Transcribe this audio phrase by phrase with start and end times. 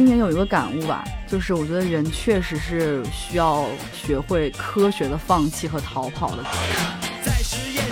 [0.00, 6.42] 今年有一个感悟吧，就是我觉得人确实是需要学会科学的放弃和逃跑的。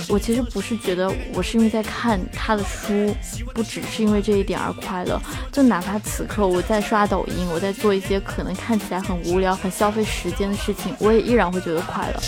[0.08, 3.14] 我其实不是觉得我是因为在看他的书，
[3.52, 5.20] 不只是因为这一点而快乐。
[5.52, 12.18] 就哪怕此刻我在刷抖音，我在做一些可能看起来很无聊、很消费时间的事情，我也依然会觉得快乐。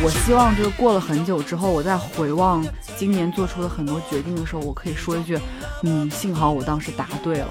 [0.00, 2.64] 我希望就是过了很久之后，我在回望
[2.96, 5.36] 今年做出的很多决定的时候，我可以说一句：
[5.82, 7.48] 嗯，幸好我当时答对了。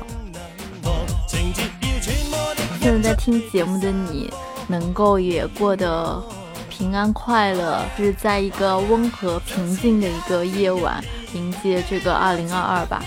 [2.86, 4.32] 现在听节目的你，
[4.68, 6.24] 能够也过得。
[6.70, 11.04] 平安快乐，是在一个温和平静的一个夜晚
[11.34, 13.02] 迎接这个二零二二吧。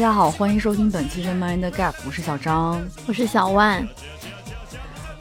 [0.00, 3.86] 家好，欢迎收听本期的 Mind Gap，我是小张，我是小万。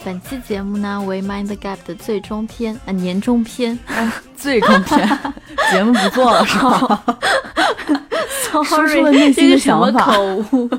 [0.05, 3.77] 本期节目呢为 Mind Gap 的最终篇啊，年终篇，
[4.37, 5.05] 最终篇，
[5.69, 7.03] 节目不做了是吧？
[8.63, 10.05] 说出了内心的想法。
[10.05, 10.69] 口误。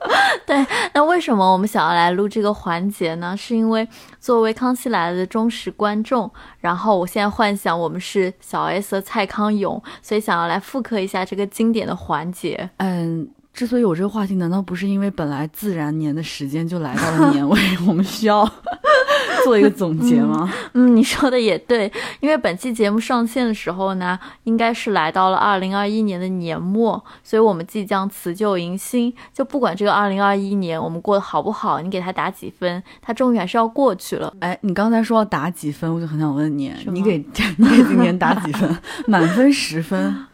[0.46, 3.36] 对，那为什么我们想要来录这个环节呢？
[3.36, 3.86] 是因为
[4.18, 12.70] 作为《康熙来了》的忠实观众，然后我现在幻想我们是小 S 和蔡康永，所以想要来复刻一下这个经典的环节。
[12.78, 13.28] 嗯。
[13.52, 18.48] 之所以有这个话题，难道不是因为本来自然年的时间就来到了年尾， 我们需要
[19.44, 20.50] 做一个总结吗？
[20.72, 29.12] 嗯，你说的也对，因为本期节目上线的时候呢，应该是来到了二零二一年的年末，所以我们即将辞旧迎新。
[29.34, 34.32] 就不管这个二零二一年我们过得好不好，你给他打几分，他终于还是要过去了。
[34.40, 37.18] 哎，你刚才说要打几分，我就很想问你，你给
[37.58, 38.78] 你给今年打几分？
[39.06, 40.26] 满分十分。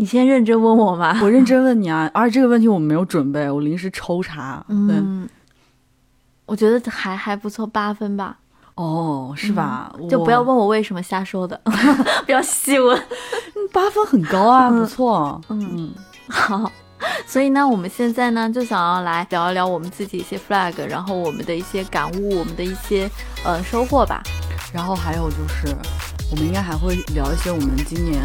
[0.00, 1.20] 你先认真问我吗？
[1.22, 2.10] 我认真问你啊！
[2.14, 4.64] 而且这个问题我没有准备，我临时抽查。
[4.68, 5.28] 嗯，
[6.46, 8.38] 我觉得还还不错，八分吧。
[8.76, 9.94] 哦，是吧？
[10.08, 11.60] 就不要问我为什么瞎说的，
[12.24, 12.98] 不要细问。
[13.74, 15.38] 八分很高啊，不错。
[15.50, 15.92] 嗯，
[16.30, 16.72] 好。
[17.26, 23.06] 所以呢，我们现在呢就想要来聊一聊我们自己一些 flag，然后我们的一些感悟，我们的一些
[23.44, 24.22] 呃收获吧。
[24.72, 25.76] 然后还有就是。
[26.30, 28.22] 我们应该还会聊一些我们今年，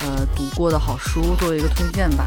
[0.00, 2.26] 呃，读过的好书，作为一个推荐吧。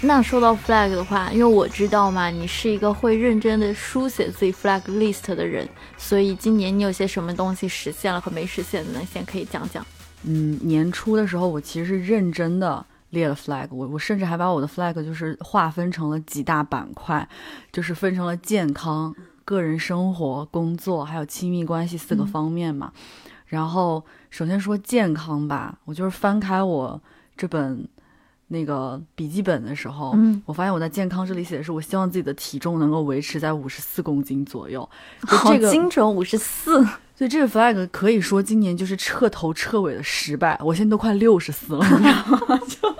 [0.00, 5.68] 那说到 flag 的话，因为我知道嘛，你是一个会认真的书写自己 flag list 的人，
[5.98, 9.00] 所以今年你有些什么东西实现了和没实现的呢？
[9.12, 9.86] 先可以讲讲。
[10.24, 12.86] 嗯，年初的时候，我其实是认真的。
[13.10, 17.28] 列了 flag，我我甚至还把我的 flag 就是划分成了几大板块，
[17.72, 22.92] 就是分成了健康、个人生活、工作还有亲密关系四个方面嘛。
[23.46, 27.00] 然后首先说健康吧，我就是翻开我
[27.36, 27.84] 这本
[28.46, 34.88] 那个笔记本的时候，嗯，我发现我在健康这里写的是，我希望自己的体重能够维持在五十四公斤左右，
[35.26, 36.86] 好精准，五十四。
[37.20, 40.58] 所以这个 flag 可以说今年就是彻头彻尾的失败。
[40.64, 42.58] 我现在都快六十四了，你知道吗？
[42.66, 42.96] 就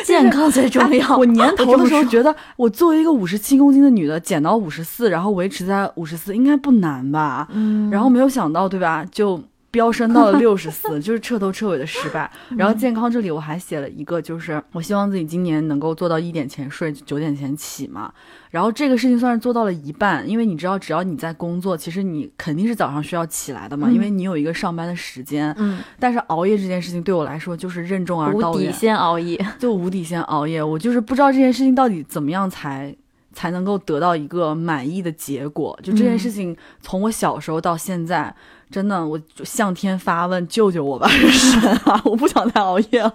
[0.02, 1.14] 健康最重要。
[1.18, 7.46] 我年头的时候觉得，我作为一个五十七公斤的女的，减到五十四，然后维持在五十四，应该不难吧？
[7.52, 7.90] 嗯。
[7.90, 9.04] 然后没有想到，对吧？
[9.12, 9.38] 就。
[9.74, 12.30] 飙升到了 六十四，就是彻头彻尾的失败。
[12.56, 18.12] 然后健康这里我还写了一个，就是我希望自己今年能够做到一点前睡，九点前起嘛。
[18.50, 25.52] 然后这个事情算是做到了一半，因为你知道，只要你在工作，其实你肯定是早上需要起来的嘛，因为你有一个上班的时间。
[25.58, 25.80] 嗯。
[25.98, 28.68] 但是熬夜这件事情对我来说就是任重而道远。
[28.68, 30.62] 无底线熬夜， 就无底线熬夜。
[30.62, 32.94] 我就是不知道这件事情到底怎么样才
[33.34, 35.78] 才能够得到一个满意的结果。
[35.82, 38.34] 就这件事情，从我小时候到现在。
[38.70, 42.00] 真的，我就向天发问，救救我吧，神啊！
[42.04, 43.14] 我不想再熬夜了。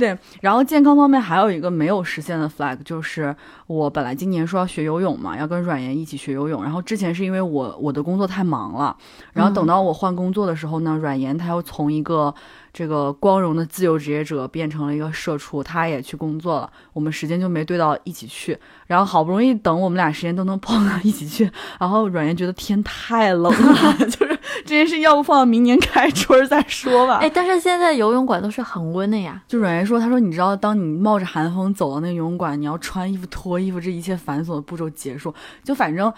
[0.00, 3.34] 对，然后健康方面还有一个没有实现的 flag，就是
[3.66, 6.64] 我本来今年说要学游泳嘛，要跟阮岩一起学游泳。
[6.64, 8.96] 然后之前是因为我我的工作太忙了，
[9.34, 12.34] 然后等到我换工作的时候呢，阮岩他又从一个。
[12.72, 18.56] 这个光荣的自由职业者变成了一个社畜，他也去工作了，我们时间就没对到一起去。
[18.86, 21.50] 然后好不容易等我们俩时间都能碰到一起去，
[21.80, 27.16] 然后阮岩觉得天太冷了， 就是这件事要不放到明年开春再说吧。
[27.16, 29.42] 哎，但是现在游泳馆都是恒温的呀。
[29.48, 36.12] 就阮岩说，他说你知道，当你冒着寒风走到那个游泳馆，你要穿衣服、脱衣服，这一切繁琐的步骤结束，就反正。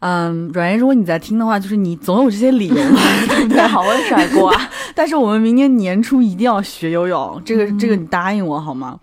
[0.00, 3.62] 嗯，软言，如果你在听的话，就是你总有这些理由嘛， 对不对？
[3.62, 4.70] 好我甩锅啊！
[4.94, 9.00] 但是我们明年年初一定要学游泳，这个这个你答应我好吗？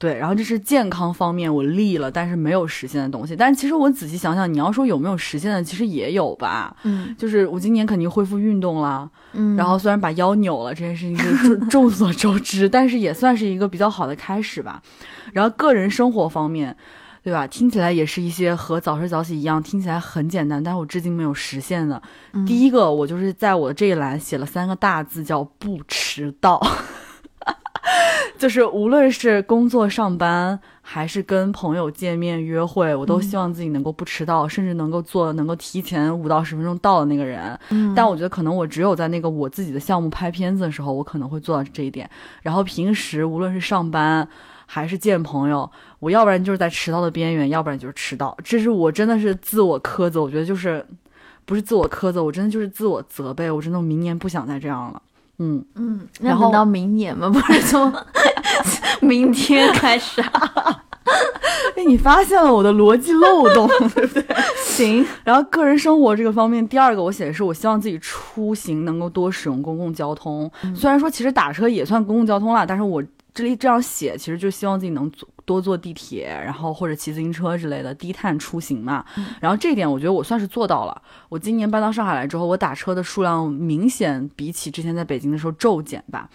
[0.00, 3.36] 对，然后这是健康方面我立了，但是没有实现的东西。
[3.36, 6.74] 但其实我仔细想想，你要说有没有实现的，其实也有吧。
[6.84, 14.82] 嗯就是我今年肯定恢复运动了，嗯，然后虽然把腰扭了，这件事情是众 众所周知，但是也算是一个比较好的开始吧。
[15.34, 16.74] 然后个人生活方面，
[17.22, 17.46] 对吧？
[17.46, 22.00] 听起来也是一些和早睡早起一样，听起来很简单，但是我至今没有实现的。
[22.32, 26.58] 嗯第一个，我就是在我的这一栏写了三个大字，叫不迟到。
[28.40, 37.60] 就是无论是工作上班，还是跟朋友见面约会，我都希望自己能够不迟到，甚至能够做能够提前五到十分钟到的那个人。
[37.68, 42.08] 嗯但我觉得可能我只有在那个我自己的项目拍片子的时候，我可能会做到这一点。
[42.40, 44.26] 然后平时无论是上班
[44.64, 48.34] 还是见朋友，我要不然就是在迟到的边缘，要不然就是迟到。
[48.42, 50.82] 这是我真的是自我苛责，我觉得就是
[51.44, 53.50] 不是自我苛责，我真的就是自我责备。
[53.50, 55.02] 我真的明年不想再这样了。
[55.40, 57.28] 嗯，嗯，然后等到明年吗？
[57.30, 57.92] 不是从
[59.00, 60.82] 明天开始啊？
[61.76, 64.24] 哎，你发现了我的逻辑漏洞， 对不对？
[64.62, 65.04] 行。
[65.24, 70.50] 然后个人生活这个方面，第二个我写的是，我希望自己出行能够多使用公共交通。
[70.74, 73.02] 虽然说其实打车也算公共交通啦，但是我
[73.32, 79.04] 这里这样写，其实就希望自己能坐多坐地铁，然后或者骑自行车之类的低碳出行嘛。
[79.40, 81.02] 然后这一点我觉得我算是做到了。
[81.28, 86.30] 我今年搬到上海来之后，我打车的数量明显比起之前在北京的时候骤减吧。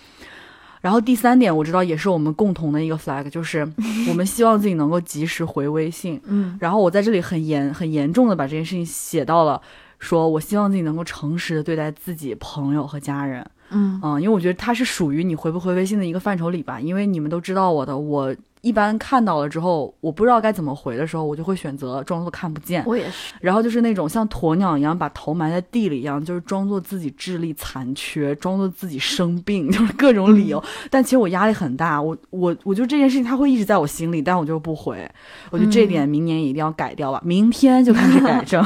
[0.81, 3.65] 然后第三点，我知道也是我们共同的一个 flag，就是
[4.09, 6.19] 我们希望自己能够及时回微信。
[6.27, 9.61] 嗯然后我在这里很严很严重的把这件事情写到了，
[9.97, 13.49] 说我希望自己能够诚实的对待自己、朋友和家人。
[13.71, 16.79] 嗯嗯，因为我觉得它是属于你回不回微信的一个范畴里吧。
[16.79, 18.33] 因为你们都知道我的，我
[18.65, 22.83] 一般看到了之后，我不知道该怎么回的时候，我就会选择装作看不见。
[22.87, 23.35] 我也是。
[23.39, 30.63] 然后就是那种像鸵鸟一样把头埋在地里一样，就是装作自己智力残缺，装作自己生病， 就是各种理由。
[30.89, 35.07] 但其实我压力很大，我我我就这件事情它会一直在我心里，但我就不回。
[35.51, 38.65] 我觉得这点明年也一定要改掉吧，明天就开始改正。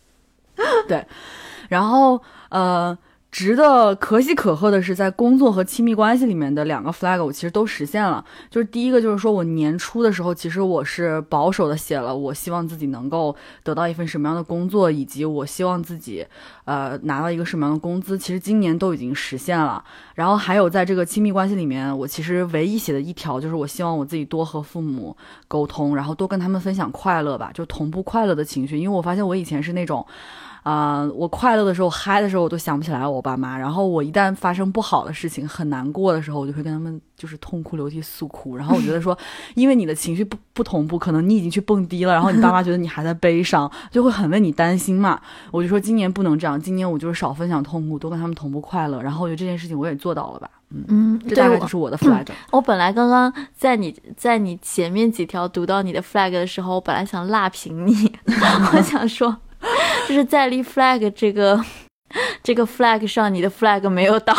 [0.88, 1.06] 对，
[1.68, 2.18] 然后
[2.48, 2.96] 呃。
[3.30, 8.24] 值得可喜可贺的是，在工作和亲密关系里面的两个 flag 我其实都实现了。
[8.50, 16.26] 就是第一个，就是说我年初的时候，其实我是保守的写了，我希望自己能够得到一份什么样的工作，以及我希望自己
[16.64, 18.18] 呃拿到一个什么样的工资。
[18.18, 19.84] 其实今年都已经实现了。
[20.16, 25.16] 然后还有在这个亲密关系里面，我其实唯一写的一条就是我希望我自己多和父母
[25.46, 28.76] 沟通，然后多跟他们分享快乐吧，就同步快乐的情绪。
[28.76, 30.04] 因为我发现我以前是那种。
[30.62, 33.56] 啊、我快乐的时候、嗨的时候，我都想不起来我爸妈。
[33.56, 38.56] 然后我一旦发生不好的事情、很难过的时候，我就会跟他们就是痛哭流涕诉苦。
[38.56, 39.16] 然后我觉得说，
[39.54, 45.20] 因为你的情绪不不同步，可能你已经去蹦迪了，然后你爸妈觉得你还在悲伤，就会很为你担心嘛。
[45.50, 49.00] 我就说今年不能这样，今年我就是少分享痛苦，多跟他们同步快乐。
[49.02, 52.26] 然后我觉得这件事情我也做到了吧，嗯，嗯，这大概就是我的 flag。
[52.50, 58.12] 我本来刚刚在你在你前面几条读到你的 flag 的时候，我本来想辣评你，
[58.74, 59.36] 我想说，
[60.08, 61.62] 就是在立 flag 这个
[62.42, 64.34] 这个 flag 上，你的 flag 没有倒。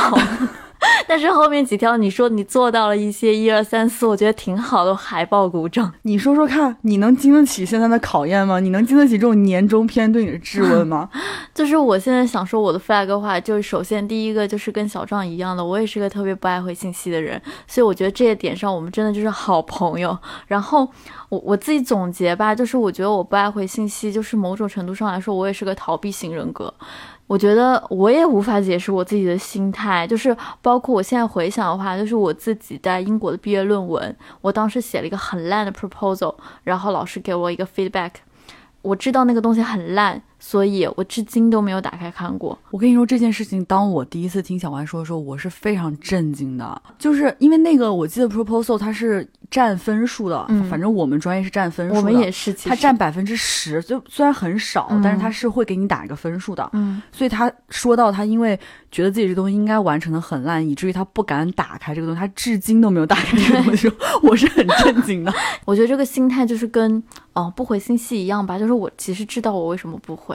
[1.07, 5.93] 但是后面几条你说你做到了一些一二三四，我觉得挺好的，海报鼓掌。
[6.03, 8.59] 你说说看，你能经得起现在的考验吗？
[8.59, 11.09] 你能经得起这种年终篇对你的质问吗？
[11.53, 20.17] 就是我现在想说我的 flag 的话，就是首先第一个就是跟小壮一样的，我也是个特别不爱回信息的人，所以我觉得这一点上我们真的就是好朋友。
[20.47, 20.87] 然后
[21.29, 26.73] 我我自己总结吧，就是我觉得我不爱回信息，就是某种程度上来说，我也是个逃避型人格。
[27.31, 36.35] 我觉得我也无法解释我自己的心态，就是包括我现在回想的话，就是我自己在英国的毕业论文，我当时写了一个很烂的 proposal，
[36.65, 38.11] 然后老师给我一个 feedback，
[38.81, 42.57] 我知道那个东西很烂，所以我至今都没有打开看过。
[42.71, 56.67] 我跟你说这件事情，当我第一次听小丸说的时候，我是非常震惊的，就是因为那个我记得 proposal 它是占分数的，嗯反正我们专业是占分数的，我们也是，其它占百分之十，就虽然很少，嗯但是它是会给你打一个分数的。
[56.73, 58.59] 嗯所以他说到他因为
[58.91, 63.91] 觉得自己这东西应该完成的很烂，以至于他不敢打开这个东西，他至今都没有打开这个东西，
[64.23, 65.33] 我是很震惊的。
[65.65, 66.97] 我觉得这个心态就是跟
[67.33, 70.30] 哦、呃不回信息一样吧，就是我其实知道我为什么不回，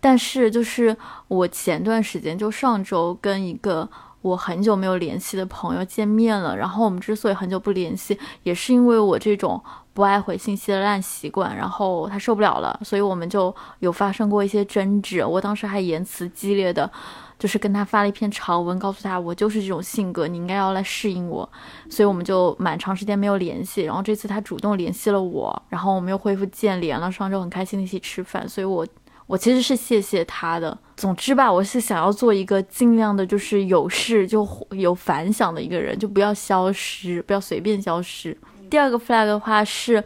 [0.00, 0.96] 但是就是
[1.28, 3.88] 我前段时间就上周跟一个。
[4.22, 9.58] 我很久没有联系的朋友见面了，然后我们之所以很久不联系，也是因为我这种
[9.94, 15.24] 不爱回信息的烂习惯，然后他受不了了，所以我们就有发生过一些争执。
[15.24, 16.90] 我当时还言辞激烈的，
[17.38, 21.50] 就是跟他发了一篇长文，告诉他我就是这种性格，你应该要来适应我。
[21.88, 28.86] 所以我们就蛮长时间没有联系，然后这次他主动联系了我，然后我们又恢复见联了，上周很开心的一起吃饭，所以我
[29.30, 30.76] 我其实是谢谢他的。
[30.96, 38.36] 总之吧，我是想要做一个尽量的，就是有事就有反响的一个人，就不要消失，不要随便消失。
[38.68, 40.02] 第二个 flag 的话是，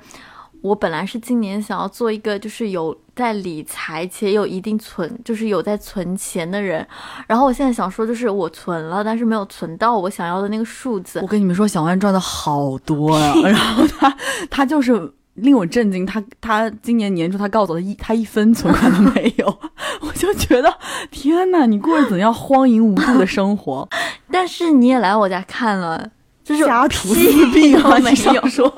[0.60, 6.86] 我本来是今年想要做一个就是有在理财且有一定存，就是有在存钱的人。
[7.26, 11.20] 然后我现在想说，就是我存了，但是没有存到我想要的那个数字。
[11.22, 14.14] 我跟你们说，小万赚的好多呀， 然后他
[14.50, 14.92] 他就是
[15.34, 19.46] 令我震惊，他他今年年初他告诉我，他一他一分存款都没有，
[20.00, 20.72] 我就觉得
[21.10, 23.88] 天呐，你过着怎样荒淫无度的生活？
[24.30, 26.10] 但是你也来我家看了。
[26.44, 28.70] 就是家徒四壁都没有， 说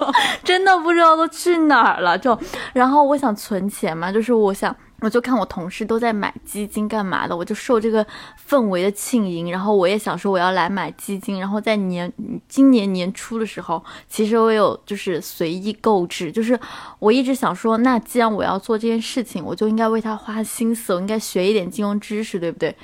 [0.45, 2.17] 真的不知道都去哪儿了。
[2.17, 2.39] 就
[2.73, 8.05] 然后我想存钱嘛，就是我想我就看我同事都在买基金干嘛的，我就受这个
[8.49, 11.39] 氛围的浸淫，然后我也想说我要来买基金。
[11.39, 12.11] 然后在年
[12.49, 16.59] 今年年初的时候，其实我有就是随意购置，就是
[16.99, 22.75] 我一直想说，那既然我要做这件事情，我就应该为他花心思，我应该学一点金融知识，对不对？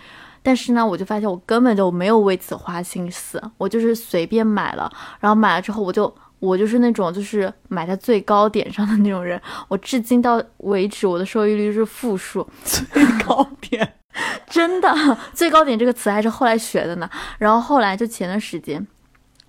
[0.42, 4.90] 但是呢，我就发现我根本就没有为此花心思，我就是随便买了，
[5.20, 12.44] 然后买了之后，我就我就是那种就是买在最高点上的那种人，我至今到为止我的收益率是负数。
[12.64, 12.82] 最
[13.24, 13.94] 高点，
[14.50, 14.92] 真的
[15.32, 17.08] 最高点这个词还是后来学的呢。
[17.38, 18.84] 然后后来就前段时间，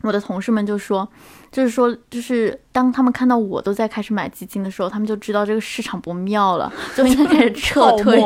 [0.04, 1.08] 我的同事们就说，
[1.52, 8.22] 就是说就是当他们看到我都在开始买基金的时候，他们就知道这个市场不妙了，就应该开始 撤退。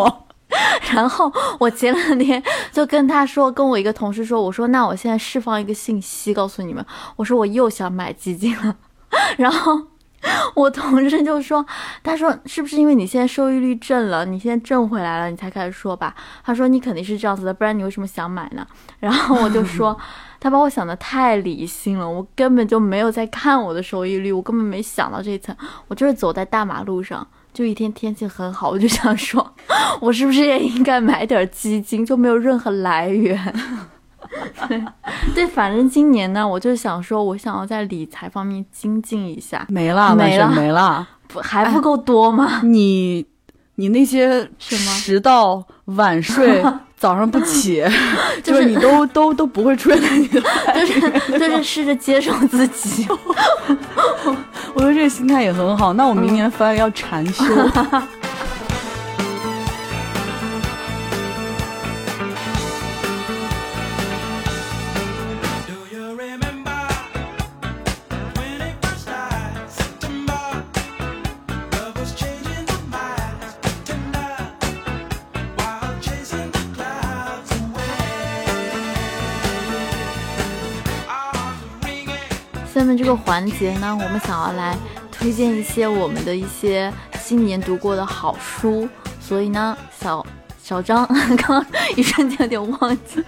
[0.93, 6.85] 然后我前两天就跟他说，跟我一个同事说，我说那我现在释放一个信息告诉你们，
[7.17, 8.75] 我说我又想买基金了。
[9.37, 9.79] 然后
[10.53, 11.65] 我同事就说，
[12.03, 16.15] 他说是不是因为你现在收益率挣了，你现在挣回来了，你才开始说吧？
[16.43, 18.65] 他说你肯定是这样子的，不然你为什么想买呢？
[18.99, 19.97] 然后我就说，
[20.39, 25.55] 他把我想的太理性了，我根本就没有在看我的收益率，我根本没想到这一层，
[25.87, 27.27] 我就是走在大马路上。
[27.57, 29.55] 就一天天气很好， 我就想说，
[29.99, 32.05] 我是不是也应该买点基金？
[32.05, 33.35] 就没有任何来源。
[34.69, 34.83] 对
[35.33, 39.65] 对，反正今年呢，我就想说，我想要在理财方面精进一下。
[39.69, 42.61] 没了，没了，没了，不还不够多吗？
[42.61, 43.25] 你
[43.73, 46.63] 你那些迟到晚睡。
[46.97, 47.83] 早上不起，
[48.43, 50.41] 就是你都都都不会出现在你的，
[50.73, 50.99] 就是
[51.39, 53.07] 就是试着接受自己。
[54.73, 55.93] 我觉得这个心态也很好。
[55.93, 57.43] 那我明年发现要禅修。
[82.97, 84.77] 这个环节呢，我们想要来
[85.11, 88.87] 推荐一些我们的一些新年读过的好书，
[89.21, 90.25] 所以呢，小
[90.61, 91.05] 小张
[91.37, 91.65] 刚刚
[91.95, 93.23] 一瞬间有点忘记，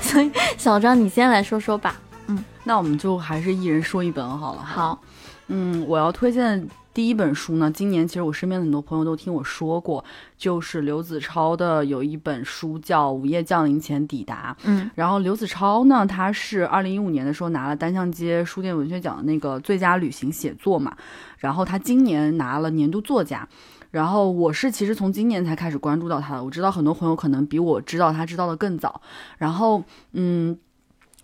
[0.00, 1.96] 所以小张你先来说说吧。
[2.28, 4.62] 嗯，那我们就还是一人说一本好了。
[4.62, 5.00] 好，
[5.48, 6.68] 嗯，我要推荐。
[6.98, 10.04] 第一本书呢，今年其实我身边的很多朋友都听我说过，
[10.36, 14.52] 就是刘子超的有一本书叫《午夜降临前抵达》。
[14.64, 20.96] 嗯，然后刘子超呢，他是二零一五年的时候拿了单向街书店文学奖的那个最佳旅行写作嘛，
[21.38, 23.48] 然后他今年拿了年度作家。
[23.92, 29.00] 然后我是其实从今年才开始关注到他的，我知道很多朋友可能比我知道他知道的更早。
[29.38, 30.58] 然后，嗯。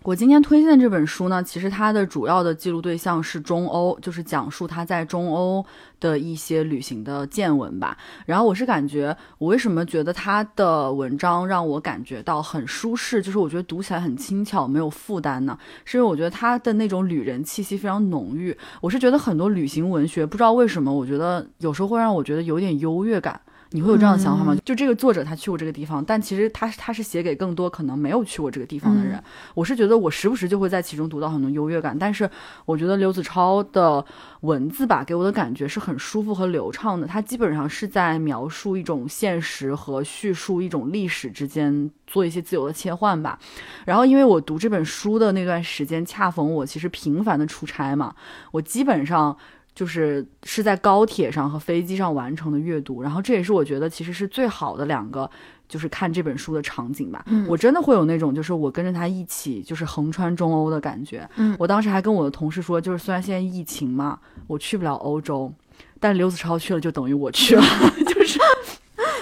[0.05, 5.65] 我今天推荐这本书呢，其实它的主要的记录对象是中欧，就是讲述他在中欧
[5.99, 7.97] 的一些旅行的见闻吧。
[8.27, 15.57] 然后我是感觉，我为什么觉得他的文章让我感觉到很舒适，就是我觉得读起来很轻巧，没有负担呢？
[15.85, 18.55] 是因为我觉得他的那种旅人气息非常浓郁。
[18.81, 23.41] 我是觉得很多旅行文学，不知道为什么，我觉得有时候会让我觉得有点优越感。
[23.75, 24.55] 你会有这样的想法吗？
[24.63, 29.21] 就这个作者他去过这个地方，但其实他他是写给更多可能没有去过这个地方的人。
[29.53, 32.29] 我是觉得我时不时就会在其中读到很多优越感，但是
[32.63, 34.03] 我觉得刘子超的
[34.41, 37.05] 文字吧，给我的感觉是很舒服和流畅的。
[37.05, 43.37] 他基本上是在描述一种现实和叙述一种历史之间做一些自由的切换吧。
[43.85, 48.15] 然后因为我读这本书的那段时间，恰逢我其实频繁的出差嘛，
[48.51, 49.37] 我基本上。
[49.75, 55.29] 就是是在高铁上和飞机上完成的阅读，然后这也是我觉得其实是最好的两个，
[55.67, 57.21] 就是看这本书的场景吧。
[57.27, 61.29] 嗯，我真的会有那种就是我跟着他一起就是横穿中欧的感觉。
[61.35, 64.17] 嗯，我当时还跟我的同事说，就是虽然现在疫情嘛，
[64.47, 65.51] 我去不了欧洲，
[65.99, 67.63] 但刘子超去了就等于我去了，
[68.07, 68.39] 就是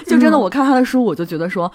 [0.05, 1.65] 就真的我看他的书，我就觉得说。
[1.65, 1.73] 嗯，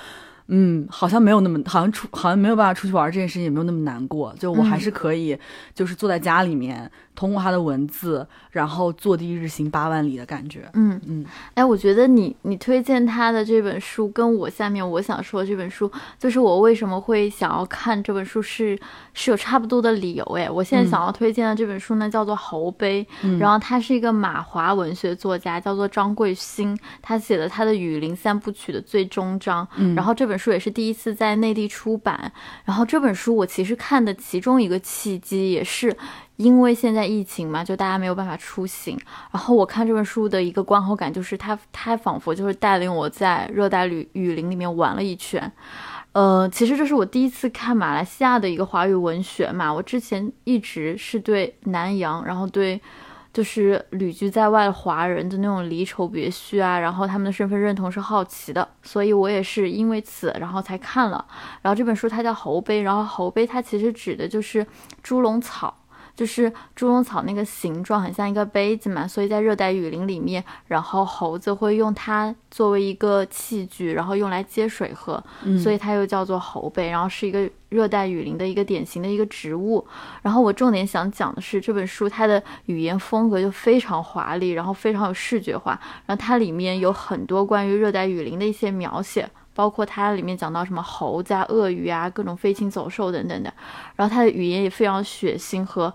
[0.90, 5.38] 好像没有那么，好像出，好像没有办法出去玩这件事情也没有那么难过，就我还是可以，
[5.74, 6.90] 就是坐在家里面。
[7.14, 10.70] 通过他的文字，然后坐地日行八万里的感觉。
[10.74, 18.78] 嗯嗯，哎，我觉得你你推荐他的这本书，跟我下面我想说的这本书，就是我为什么会想要看这本书，是
[19.14, 20.24] 是有差不多的理由。
[20.36, 23.04] 哎，我现在想要推荐的这本书呢，叫做《侯碑》，
[23.40, 29.66] 然后他是一个马华文学作家，叫做张贵兴，他写的他的《雨林三部曲》的最终章。
[29.74, 32.32] 嗯，然后这本书也是第一次在内地出版。
[32.64, 35.96] 然后这本书我其实看的其中一个契机也是。
[36.36, 38.96] 因为现在疫情嘛，就大家没有办法出行。
[39.32, 45.50] 然后我看这本书的一个观后感就是，它它仿佛就是带领我在热带雨雨林里面玩了一圈。
[46.12, 49.74] 呃，其实这是我第一次看马来西亚的一个华语文学嘛。
[49.74, 52.80] 我之前一直是对南洋，然后对
[53.38, 61.24] 就是旅居在外的华人的那种离愁别绪啊，然后他们的身份认同是好奇的，所以我也是因为此然后才看了。
[61.62, 64.66] 然后这本书它叫猴碑，然后猴碑它其实指的就是
[65.04, 65.72] 猪笼草。
[66.18, 75.22] 就是猪笼草那个形状很像一个杯子嘛，所以在热带雨林里面，然后猴子会用它作为一个器具，然后用来接水喝，
[75.62, 79.86] 所以它又叫做猴杯，然后是一个热带雨林的一个典型的一个植物。
[80.20, 89.30] 然后我重点想讲的是这本书它的语言风格就非常华丽，然后非常有视觉化，然后它里面有很多关于热带雨林的一些描写。
[89.58, 93.52] 包括它里面讲到什么猴子、啊、鳄鱼啊，各种飞禽走兽等等的，
[93.96, 95.92] 然后它的语言也非常血腥和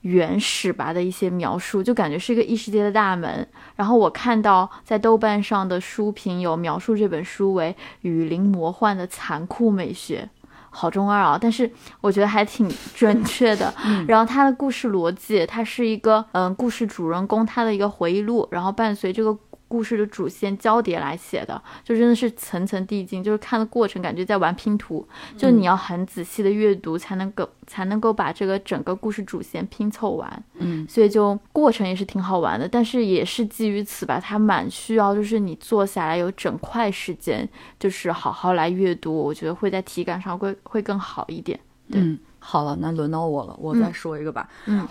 [0.00, 3.46] 原始吧的一些描述，就感觉是一个异世界的大门。
[3.76, 10.26] 然后我看到在豆瓣上的书评有描述这本书为雨林魔幻的残酷美学，
[10.70, 11.38] 好中二啊！
[11.38, 13.74] 但是我觉得还挺准确的。
[14.08, 19.36] 然后它的故事逻辑，它是一个嗯，故事主人公他的一个回忆录，然后伴随这个。
[19.72, 30.44] 故事的主线交叠来写的，就真的是层层递进，就是看的过程感觉在玩拼图，就你要很仔细的阅读才能够才能够把这个整个故事主线拼凑完。
[30.58, 37.48] 嗯，所以就过程也是挺好玩的，但是也是基于此吧，它蛮需要就是你坐下来有整块时间，
[37.80, 41.58] 就是好好来阅读，我觉得会在体感上会会更好一点。
[41.88, 42.18] 嗯。
[42.44, 44.48] 好了，那轮到我了，我再说一个吧。
[44.66, 44.86] 嗯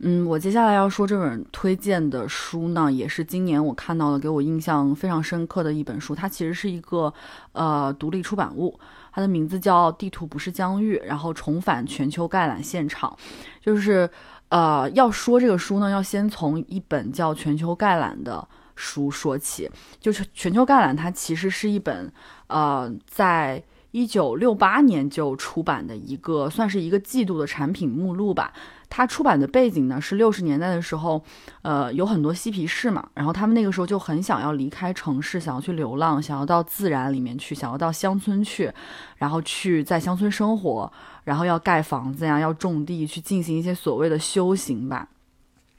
[0.00, 6.16] 嗯，我接下来要说这本推荐的书呢，也是今年我看到的，给我印象非常深刻的一本书。
[6.16, 7.14] 它其实是一个
[7.52, 8.78] 呃独立出版物，
[9.12, 13.16] 它的名字叫《地图不是疆域》，然后重返全球概览现场。
[13.60, 14.10] 就是
[14.48, 19.70] 呃，要说这个书呢，要先从一本叫《全球概览》的书说起。
[20.00, 22.12] 就是《全球概览》，它其实是一本
[22.48, 23.62] 呃在。
[23.96, 28.52] 一九六八年就出版的一个，算是一个季度的产品目录吧。
[28.90, 31.24] 它出版的背景呢是六十年代的时候，
[31.62, 38.70] 呃，有很多嬉皮士嘛，然后他们那个时候就很想要离开城市，想要去流浪，想要到自然里面去，想要到乡村去，
[39.16, 40.92] 然后去在乡村生活，
[41.24, 45.08] 然后要盖房子呀，要种地，去进行一些所谓的修行吧。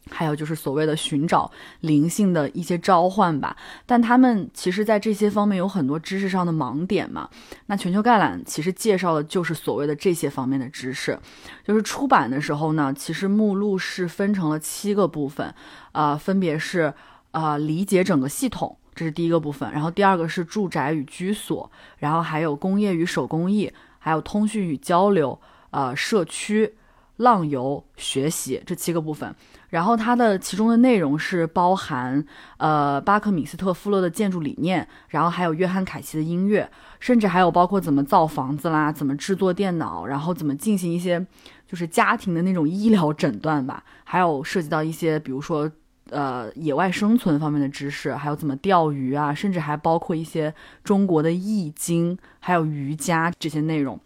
[0.09, 7.29] 还有就是所谓的寻找灵性的一些召唤吧，但他们其实，在这些方面有很多知识上的盲点嘛。
[7.67, 11.19] 那全球概览其实介绍的就是所谓的这些方面的知识。
[11.63, 15.53] 就是出版的时候呢，其实目录是分成了七个部分，
[15.91, 16.93] 啊，分别是
[17.31, 19.71] 啊，理解整个系统，这是第一个部分。
[19.71, 25.39] 然后第二个是住宅与居所，然后还有工业与手工艺，还有通讯与交流，
[25.71, 26.75] 呃，社区。
[27.17, 29.35] 浪游、学习这七个部分，
[29.69, 32.25] 然后它的其中的内容是包含
[32.57, 36.69] 呃巴克米斯特夫勒的建筑理念，然后还有约翰凯奇的音乐，
[37.01, 41.25] 甚至还有包括怎么造房子啦，怎么制作电脑，然后怎么进行一些
[41.67, 45.69] 就是家庭的那种医疗诊断吧，还有涉及到一些比如说
[46.11, 50.53] 呃野外生存方面的知识，还有怎么钓鱼啊，甚至还包括一些
[50.83, 53.99] 中国的易经，还有瑜伽这些内容。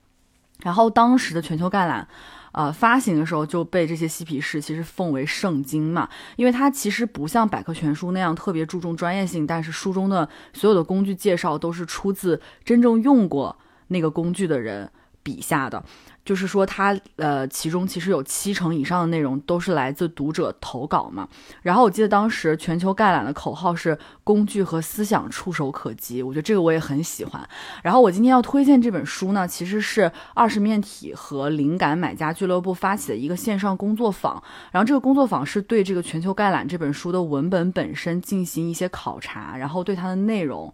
[0.64, 2.08] 然后当时的全球概览。
[2.52, 14.92] 呃，发行的时候就被这些嬉皮士其实奉为圣经嘛，因为它其实不像百科全书那样特别注重专业性，但是书中的所有的工具介绍都是出自真正用过那个工具的人
[15.24, 15.84] 笔下的。
[16.24, 21.28] 就是说，它呃，其中其实有七成以上的内容都是来自读者投稿嘛。
[21.62, 27.48] 然后我记得当时全球概览的口号是“工具和思想触手可及”，我觉得这个我也很喜欢。
[27.82, 34.42] 然后我今天要推荐这本书呢，其实是二十面体和灵感买家俱乐部发起的一个线上工作坊。
[34.72, 40.72] 然后这个工作坊是对这个全球概览这本书的文本本身进行一些考察，然后对它的内容。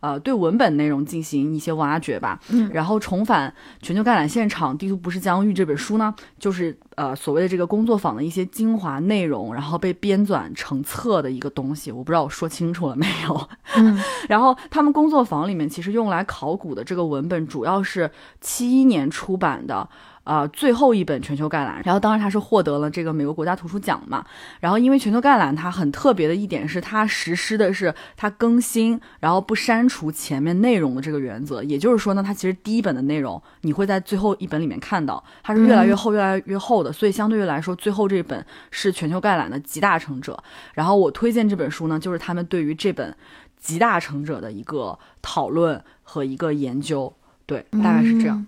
[0.00, 2.40] 呃对文本内容进行一些挖掘吧。
[2.50, 11.92] 嗯，然后重返全球概览现场，地图不是疆域这本书呢，就是呃所谓的这个工作坊的一些精华内容，然后被编纂成册的一个东西。
[11.92, 13.48] 我不知道我说清楚了没有？
[13.76, 18.10] 嗯， 然后他们工作坊里面其实用来考古的这个文本，主要是
[18.40, 19.88] 七一年出版的。
[20.30, 24.24] 呃，最后一本《全球概览》，然后当然它是获得了这个美国国家图书奖嘛。
[24.60, 31.64] 然后因为《全球概览》它很特别的一点是，它实施的是它更新，然后不删除前面内容的这个原则。
[31.64, 36.92] 也就是说呢，它其实第一本的内容你会在最后一本里面看到，它是越来越厚、越来越厚的。
[36.92, 40.40] 所以相对于来说，最后这本是《全球概览》的集大成者。
[40.74, 43.12] 然后我推荐这本书呢，就是他们对于这本
[43.58, 47.12] 集大成者的一个讨论和一个研究。
[47.46, 48.38] 对，大概是这样。
[48.38, 48.46] 嗯。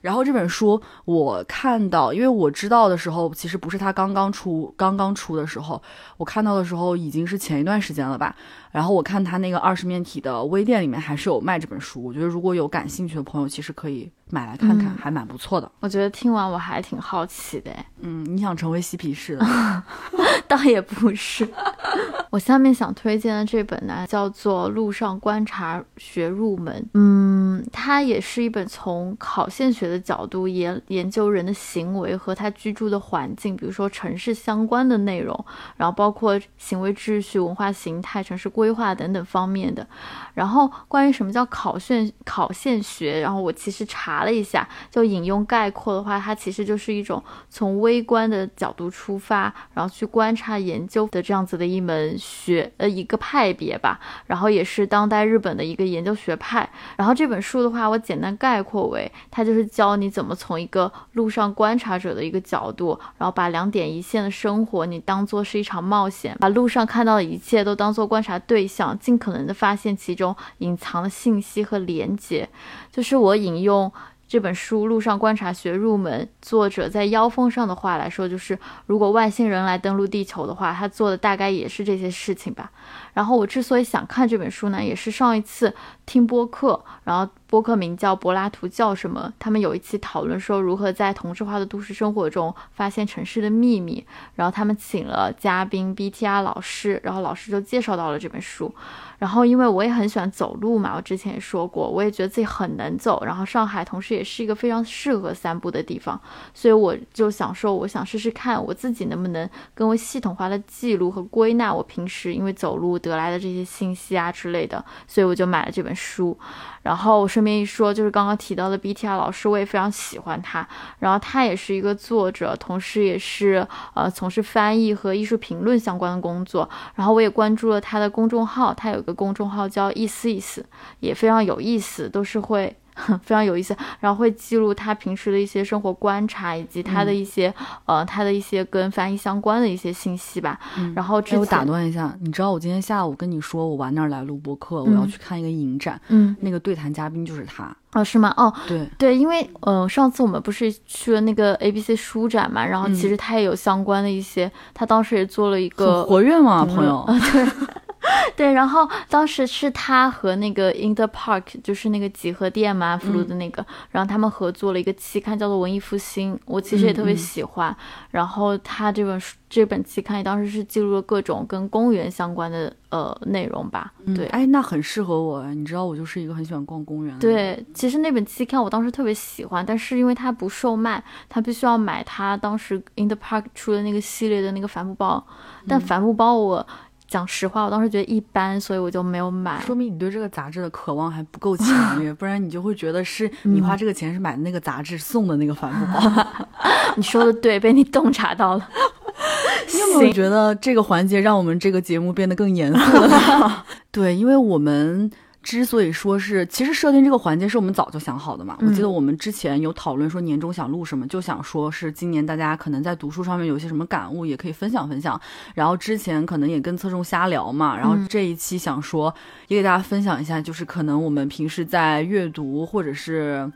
[0.00, 5.82] 然后这本书我看到，因为我知道的时候，其实不是他刚刚出，刚刚出的时候，
[6.16, 8.34] 我看到的时候已经是前一段时间了吧。
[8.70, 15.70] 然后我看他那个二十面体的微店里面还是有卖这本书，我觉得如果有感兴趣的朋友，其实可以买来看看，还蛮不错的。
[15.80, 19.46] 我觉得听完我还挺好奇的，嗯，你想成为嬉皮士的？
[20.46, 21.48] 倒也不是。
[22.30, 26.80] 我下面想推荐的这本呢，叫做《路上观察学入门》。
[26.94, 35.44] 嗯，它也是一本从考现学的角度研研究人的行为和他居住的环境，比如说城市相关的内容，
[35.76, 39.86] 然后包括行为秩序、文化形态、城市规规划等等方面的。
[40.34, 52.00] 然后关于什么叫考现考现学，然后我其实查了一下，就引用概括的话，它其实就是一种从微观的角度出发，然后去观察研究的这样子的一门。
[52.18, 56.68] 学呃一个派别吧，然后也是当代日本的一个研究学派。
[56.96, 72.48] 然后这本书的话，我简单概括为，它就是教你怎么从一个路上观察者的一个角度，然后把两点一线的生活你当做是一场冒险，把路上看到的一切都当做观察对象，尽可能的发现其中隐藏的信息和连接。
[72.90, 73.92] 就是我引用。
[74.30, 82.70] 这本书《路上观察学入门》，作者在腰封上的话来说，就是如果外星人来登陆地球的话，他做的大概也是这些事情吧。
[83.12, 85.74] 然后我之所以想看这本书呢，也是上一次
[86.06, 87.28] 听播客，然后。
[87.50, 89.32] 播客名叫柏拉图叫什么？
[89.40, 94.06] 他们有一期讨论说如何在同质化的都市生活中发现城市的秘密。
[94.36, 98.72] 然后他们请了嘉宾 BTR 老师，然后老师就介绍到了这本书。
[99.18, 103.22] 然后因为我也很喜欢走路嘛，我之前也说过，我也觉得自己很能走。
[103.24, 106.18] 然后上海同时也是一个非常适合散步的地方，
[106.54, 114.82] 所以我就想说，我想试试看我自己能不能更为系统化的记录和归纳我平时因为走路得来的这些信息啊之类的。
[115.06, 116.38] 所以我就买了这本书。
[116.82, 120.68] 然后顺便一说，就是刚刚提到的 BTR 老师，我也非常喜欢他。
[120.98, 126.68] 然后他也是一个作者，同时也是呃从事翻译和艺术评论相关的工作。
[126.94, 130.66] 然后我也关注了他的公众号，他有一个公众号叫意思意思，
[130.98, 132.76] 也非常有意思，都是会。
[133.22, 137.52] 非常有意思，然后会记录他平时的一些生活观察，以及他的一些
[137.86, 140.58] 呃，他的一些跟翻译相关的一些信息吧。
[140.94, 147.74] 然后，我打断一下，你知道我今天下午跟你说我晚点来录播课，我要去看一个影展，嗯，那个对谈嘉宾就是他。
[147.92, 148.32] 哦，是吗？
[148.36, 157.04] 哦，对对，因为呃，上次我们不是去了那个 A B C 书展嘛，然后其实他也有相关的一些，他当时也做了一个活跃嘛，朋友。
[157.32, 157.46] 对。
[158.36, 167.76] 对，然后当时是他和那个 In the Park，就是那个集合店嘛，福禄的那个，然后他们合作了一个期刊，叫做《文艺复兴》，我其实也特别喜欢。
[168.10, 173.92] 然后他这本书，这本期刊当时是记录了各种跟公园相关的呃内容吧。
[174.16, 177.18] 对，哎，那很适合我，你知道我就是一个很喜欢逛公园。
[177.18, 185.24] 对，其实那本期刊我当时特别喜欢，但是因为它不售卖，他必须要买他当时 In the Park 出的那个系列的那个帆布包，
[185.68, 186.66] 但帆布包我。
[187.10, 189.60] 讲实话，我当时觉得一般，所以我就没有买。
[189.60, 196.26] 说明你对这个杂志的渴望还不够强烈， 不然你就会觉得是你花这个钱是买的那个杂志送的那个帆布包。
[196.96, 198.68] 你说的对，被你洞察到了。
[199.72, 203.66] 你有没有觉得这个环节让我们这个节目变得更严肃了？
[203.90, 205.10] 对，因为我们。
[205.42, 208.58] 之所以说是，其实设定这个环节是我们早就想好的嘛。
[208.60, 215.18] 我记得我们之前有讨论说年终想录什么，就想说是今年大家可能在读书上面有些什么感悟，也可以分享分享。
[215.54, 219.12] 然后之前可能也跟侧重瞎聊嘛，然后这一期想说
[219.48, 223.50] 也给大家分享一下，就是可能我们平时在阅读或者是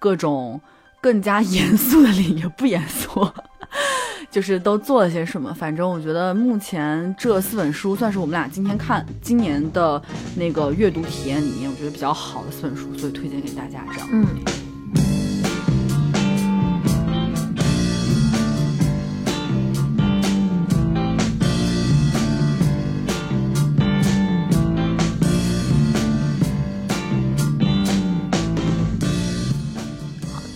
[0.00, 0.60] 各种
[1.00, 3.28] 更加 严肃的领域不严肃。
[4.30, 10.00] 就是都做了些什么，反正我觉得目前这四本书算是我们俩今天看，今年的
[10.36, 14.08] 那个阅读体验里面，我觉得比较好的四本书，所以推荐给大家，这样。
[14.12, 14.26] 嗯。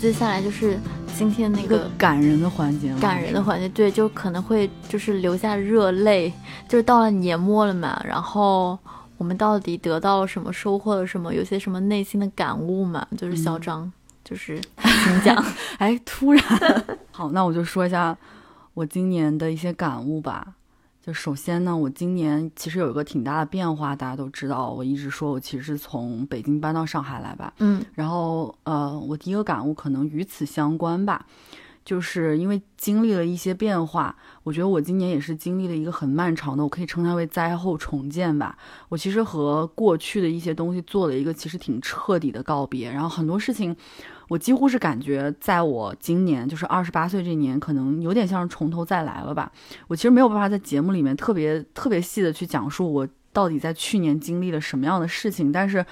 [0.01, 0.79] 接下来就是。
[1.23, 6.33] 今天那个感人的环节，感人的环节，对，就可能会就是流下热泪，
[6.69, 8.77] 就是到了年末了嘛，然后
[9.19, 13.07] 我们到底得到了什么，收获了什么，有些什么内心的感悟嘛？
[13.17, 13.91] 就是嚣张，
[14.25, 14.61] 就是
[15.05, 15.41] 请讲。
[15.79, 16.45] 哎，突然，
[17.13, 18.19] 好，那我就说一下
[18.75, 20.45] 我今年的一些感悟吧。
[21.05, 31.27] 就首先呢，我今年其实有一个挺大的变化，大家都知道，我一直说我其实是从北京搬到上海来吧，嗯，然后呃，我第一个感悟可能与此相关吧，
[31.85, 38.57] 就是因为经历了一些变化，我觉得我今年也是经历了一个很漫长的，我可以称它为灾后重建吧。
[38.89, 43.77] 我其实和过去的一些东西做了一个其实挺彻底的告别，然后很多事情。
[44.29, 49.53] 我几乎是感觉，在我今年就是二十八岁这年，可能有点像是从头再来了吧。
[49.89, 55.85] 我其实没有办法在节目里面特别特别细的去讲述我到底在去年经历了什么样的事情，但是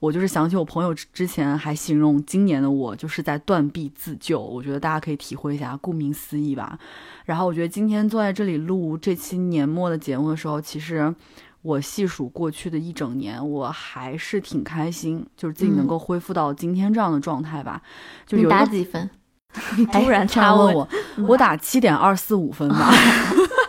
[0.00, 6.78] 我就是想起我朋友之前还形容今年的我就是在断臂自救，我觉得大家可以体会一下，顾名思义吧。
[7.24, 11.14] 然后我觉得今天坐在这里录这期年末的节目的时候，其实。
[11.62, 17.82] 我细数过去的一整年，我还是挺开心，就是自己能够恢复到今天这样的状态吧。
[18.24, 19.10] 就有打几分？
[19.90, 20.88] 突然插问我，
[21.26, 22.92] 我打七点二四五分吧。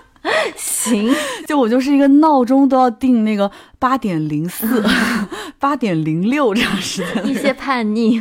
[0.55, 1.13] 行，
[1.47, 4.83] 就我就是一个闹钟都要定那个八点零四、
[5.59, 7.27] 八点零六这样时间。
[7.27, 8.19] 一些叛逆，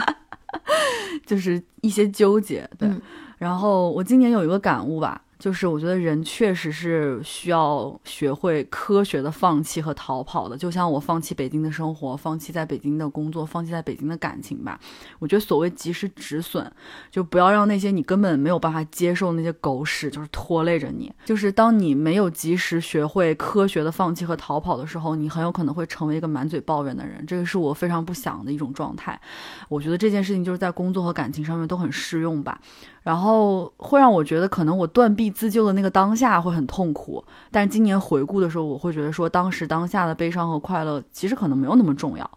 [1.27, 2.69] 就是一些纠结。
[2.79, 2.91] 对，
[3.39, 5.23] 然后我今年有一个感悟吧。
[5.39, 14.81] 就是我觉得人确实是需要学会科学的放弃和逃跑的，就像我放弃北京的生活，放弃在北京的工作，放弃在北京的感情吧。
[15.19, 16.71] 我觉得所谓及时止损，
[17.11, 21.13] 就不要让那些你根本没有办法接受那些狗屎，就是拖累着你。
[21.25, 27.25] 就是当你没有及时学会科学的放弃和逃跑的时候，你很有可能会成为一个满嘴抱怨的人。
[27.27, 29.21] 这个是我非常不想的一种状态。
[29.69, 32.59] 我觉得这件事情就是在工作和感情上面都很适用吧。
[33.07, 42.29] 然后会让我觉得，可能我断臂自救的那个当下会很痛苦，但是今年回顾的时候，我会觉得说，当时当下的悲伤和快乐其实可能没有那么重要。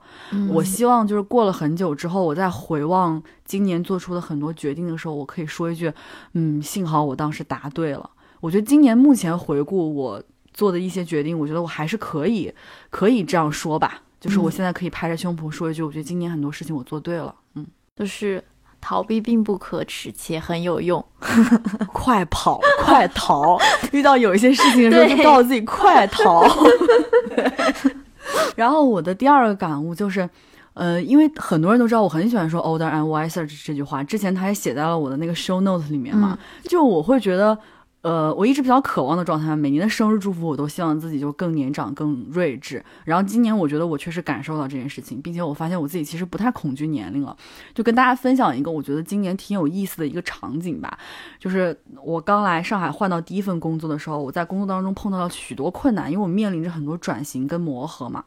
[0.51, 5.91] 我希望就是过了很久之后，我再回望今年做出的很多决定的时候，我可以说一句，
[6.34, 8.08] 嗯，幸好我当时答对了。
[8.39, 10.21] 我觉得今年目前回顾我
[10.53, 12.53] 做的一些决定，我觉得我还是可以，
[12.91, 18.43] 可以这样说吧，就是我现在可以拍着胸脯说一句，我觉得今年很多事情我做对了，嗯，就是。
[18.81, 21.03] 逃避并不可耻，且很有用。
[21.93, 23.57] 快跑，快逃！
[23.91, 26.45] 遇到有一些事情的时候，就告诉自己快逃。
[28.55, 30.29] 然后我的第二个感悟就是，
[30.73, 37.57] 呃，因为很多人都知道我很喜欢说 “older and wiser” 这句话，之前他也写在了我的那个 show note 里面嘛，就我会觉得。
[38.01, 42.81] 呃，我一直比较渴望的状态，每年的生日祝福我都希望自己就更年长、更睿智。
[43.03, 47.35] 然后今年我觉得我确实感受到这件事情，并且我发现我自己其实不太恐惧年龄了。
[47.73, 50.97] 就跟大家分享一个我觉得今年挺有意思的一个场景吧，
[51.38, 58.23] 就是我刚来上海换到第一份工作的时候，我在工作当中碰到了许多困难，因为我面临着很多转型跟磨合嘛。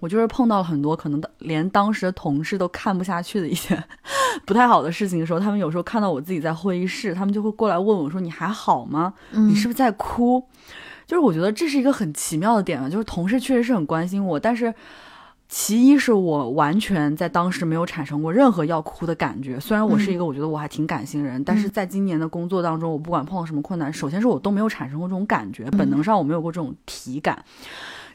[0.00, 3.80] 我就是碰到了很多可能连当时的同事都看不下去的一些
[4.44, 9.14] 不太好的事情的时候，他们有时候看到我自己在会议室，他们就会过来问我说：“你还好吗？
[9.32, 10.42] 你是不是在哭？”
[11.06, 14.72] 就是我觉得这是一个很奇妙的点啊，就是同事确实是很关心我，但是
[15.48, 19.58] 其一是我完全在当时没有产生过任何要哭的感觉。
[19.58, 27.44] 虽然我是一个我觉得我还挺感性的人，但是在今年的工作当中，我不管碰到什么困难，首先是我都没有产生过这种感觉，本能上我没有过这种体感。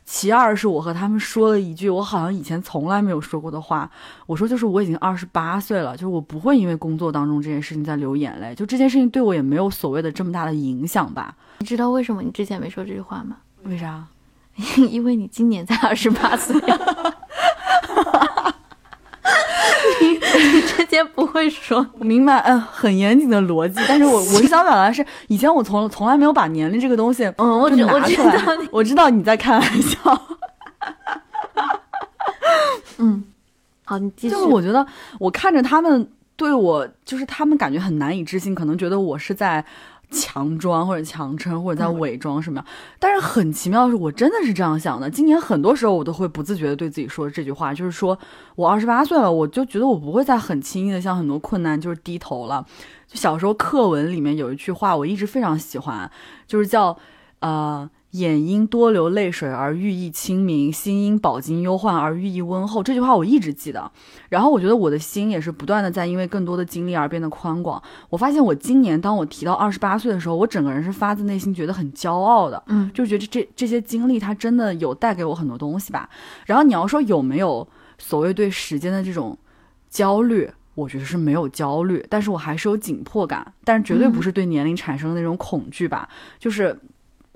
[0.06, 3.90] 其二是我和他们说了一句我好像以前从来没有说过的话，
[4.28, 11.36] 我说就是我已经二十八岁了，就是我不会因为工作当中这件事情在流眼泪，就这件事情对我也没有所谓的这么大的影响吧。
[11.60, 13.38] 你知道为什么你之前没说这句话吗？
[13.64, 14.06] 为啥？
[14.78, 16.56] 因为你今年才二十八岁。
[20.02, 28.24] 你 之前不会说，我明白，嗯，很严谨的逻辑，但是我我是想表达的是，以前我从从来没有把年龄这个东西，嗯，我知我知道，
[28.72, 30.22] 我知道你在开玩笑，
[32.98, 33.24] 嗯，
[33.84, 34.36] 好，你继续。
[34.36, 34.86] 就是我觉得
[35.20, 39.66] 我看着他们对我，就是他们感觉很难以置信，可能觉得我是在。
[40.16, 42.66] 强装或者强撑或者在伪装什么样，
[42.98, 45.10] 但是很奇妙的是，我真的是这样想的。
[45.10, 48.18] 今年很多时候我都会不自觉的对自己说这句话，就是说
[48.56, 52.66] 我二十八岁了，我就觉得我不会再很轻易的向很多困难就是低头了。
[53.08, 56.10] 就小时候课文里面有一句话，我一直非常喜欢，
[56.48, 56.98] 就是叫
[57.42, 57.90] 呃。
[58.18, 62.82] 眼因多流泪水而寓意清明，心因饱经忧患而寓意温厚。
[62.82, 63.92] 这句话我一直记得。
[64.30, 67.82] 然后我觉得我的心也是不断的在因为更多的经历而变得宽广。
[68.10, 72.62] 我发现我今年当我提到二十八岁的时候，我整个人是发自内心觉得很骄傲的。
[72.68, 76.10] 嗯，就觉得这这些经历它真的有带给我很多东西吧。
[76.46, 79.38] 然后你要说有没有所谓对时间的这种
[79.90, 86.78] 焦虑，我觉得是没有焦虑，但是我还是有紧迫感，但是绝对不是对年龄产生的那种恐惧吧，就是，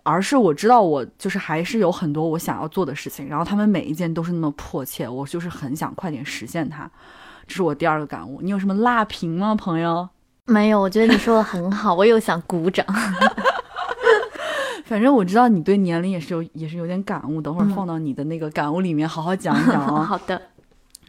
[0.03, 6.89] 而是我知道我就是还是有很多我想要做的事情，然后他们每一件都是那么迫切，我就是很想快点实现它，
[7.47, 8.41] 这是我第二个感悟。
[8.41, 10.07] 你有什么辣评吗，朋友？
[10.45, 12.85] 没有，我觉得你说的很好，我又想鼓掌。
[14.85, 20.01] 反正我知道你对年龄也是有也是有点感悟，等会儿嗯放到你的那个感悟里面好好讲一讲啊。
[20.09, 20.41] 好的，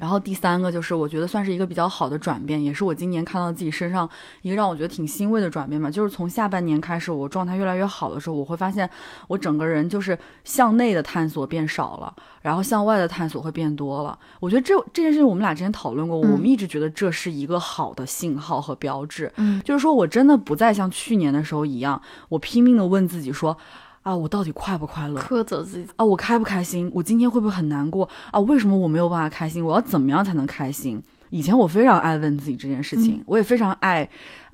[0.00, 4.08] 然后第三个就是我觉得算是一个比较好的转变，也是我今年看到自己身上
[4.40, 5.90] 一个让我觉得挺欣慰的转变吧。
[5.90, 8.88] 就是从下半年开始，我状态越来越好的时候，我会发现
[9.28, 14.18] 我整个人就是向内的探索变少了，然后向外的探索会变多了。
[14.40, 19.30] 我觉得这这件事情我们俩之前讨论过，嗯我们一直觉得这是一个好的信号和标志。
[19.36, 23.54] 嗯就是说我真的不再像去年的时候一样，我拼命的问自己说。
[24.02, 25.20] 啊，我到底快不快乐？
[25.20, 25.86] 苛责自己。
[25.96, 26.90] 啊，我开不开心？
[26.94, 28.40] 我今天会不会很难过啊？
[28.40, 29.64] 为什么我没有办法开心？
[29.64, 31.02] 我要怎么样才能开心？
[31.28, 34.08] 以前我非常爱问自己这件事情，嗯我也非常爱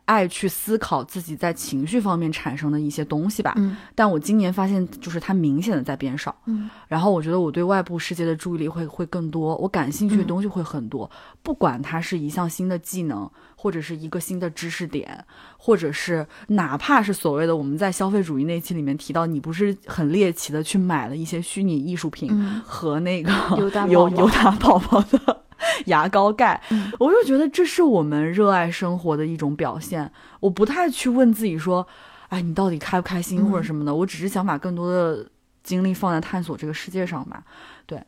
[0.07, 3.53] 爱去思考自己在情绪方面产生的一些东西吧。
[3.57, 3.77] 嗯。
[3.95, 6.35] 但我今年发现，就是它明显的在变少。
[6.47, 6.71] 嗯。
[6.89, 10.27] 然后我觉得我对外部世界的注意力会会更多，我感兴趣的嗯。
[10.27, 11.11] 东西会很多，
[11.43, 15.25] 不管它是一项新的技能，或者是一个新的知识点，
[15.59, 22.63] 或者是哪怕是所谓的我们在消费主义那期里面提到，你不是很猎奇的去买了一些虚拟艺术品嗯。
[22.65, 24.23] 和那个尤达尤宝宝。
[24.23, 25.43] 尤达宝宝的
[25.87, 30.11] 牙膏盖，嗯我就觉得这是我们热爱生活的一种表现。
[30.41, 31.87] 我不太去问自己说，
[32.29, 35.27] 哎，你到底开不开心或者嗯什么的，我只是想把更多的
[35.63, 37.43] 精力放在探索这个世界上吧。
[37.87, 38.03] 对，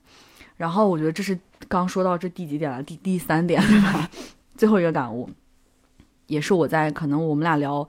[0.56, 2.82] 然后我觉得这是刚说到这第几点了？
[2.82, 4.08] 第第三点对吧？
[4.56, 5.30] 最后一个感悟，
[6.26, 7.88] 也是我在可能我们俩聊，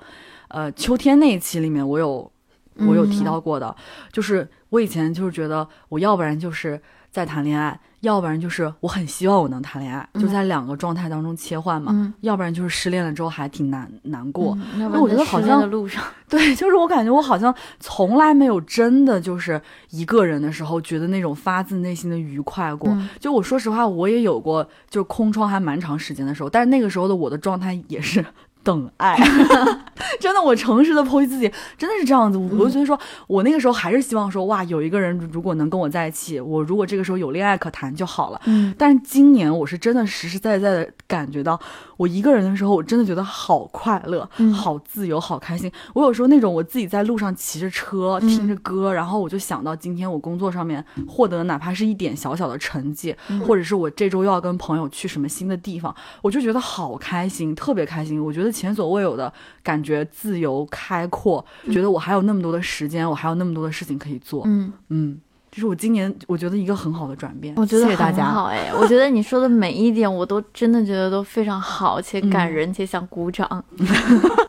[0.49, 2.31] 呃，秋天那一期里面，我有
[2.75, 3.75] 我有提到过的，
[4.11, 11.91] 就是我以前就是觉得我要不然就是在谈恋爱，要不然就是我很希望我能谈恋爱，就嗯在两个状态当中切换嘛。
[11.93, 22.89] 嗯，要不然就是失恋了之后还挺难难过，嗯，那我觉得好像的路上， 对，就是我感觉我好像从来没有真的就是一个人的时候觉得那种发自内心的愉快过。
[22.91, 28.23] 嗯就我说实话，我也有过就空窗还蛮长时间的时候，但是那个时候的我的状态也是
[28.69, 29.17] 等爱，
[30.19, 32.37] 真的，我诚实的剖析自己，真的是这样子。
[32.37, 38.39] 我我就觉得说，我那个时候还是希望说，哇，有一个人如果能跟我在一起，我如果这个时候有恋爱可谈就好了。
[38.45, 41.59] 嗯但是今年我是真的实实在在的感觉到，
[41.97, 45.71] 我一个人的时候，我真的觉得好快乐，嗯好自由，好开心。
[45.95, 58.23] 我有时候那种我自己在路上骑着车，嗯听着歌，然后我就想到今天我工作上面获得哪怕是一点小小的成绩，嗯或者是我这周又要跟朋友去什么新的地方，我就觉得好开心，特别开心。
[58.23, 59.31] 我觉得前所未有的
[59.63, 64.43] 感觉，自由开阔，觉得我还有那么多的时间，我还有那么多的事情可以做。
[64.45, 65.19] 嗯，嗯，
[65.49, 67.53] 这是我今年我觉得一个很好的转变。
[67.55, 68.25] 我觉得谢谢大家。
[68.25, 73.63] 很好哎，我觉得你说的每一点我都真的觉得都非常好，且感嗯人，且想鼓掌。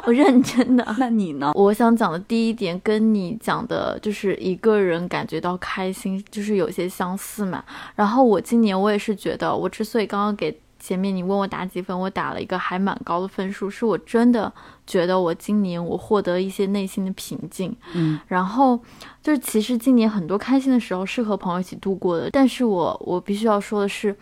[0.06, 0.96] 我认真的。
[0.98, 1.52] 那你呢？
[1.54, 7.62] 我想讲的第一点跟你讲的就是一个人感觉到开心，就是有些相似嘛。
[7.94, 14.52] 然后我今年我也是觉得，我之所以刚刚给前面你问我打几分，我打了一个还蛮高的分数，是我真的
[14.86, 17.76] 觉得我今年我获得一些内心的平静。
[17.94, 18.80] 嗯然后
[19.22, 24.16] 就是其实今年很多开心的时候是和朋友一起度过的，但是我我必须要说的是。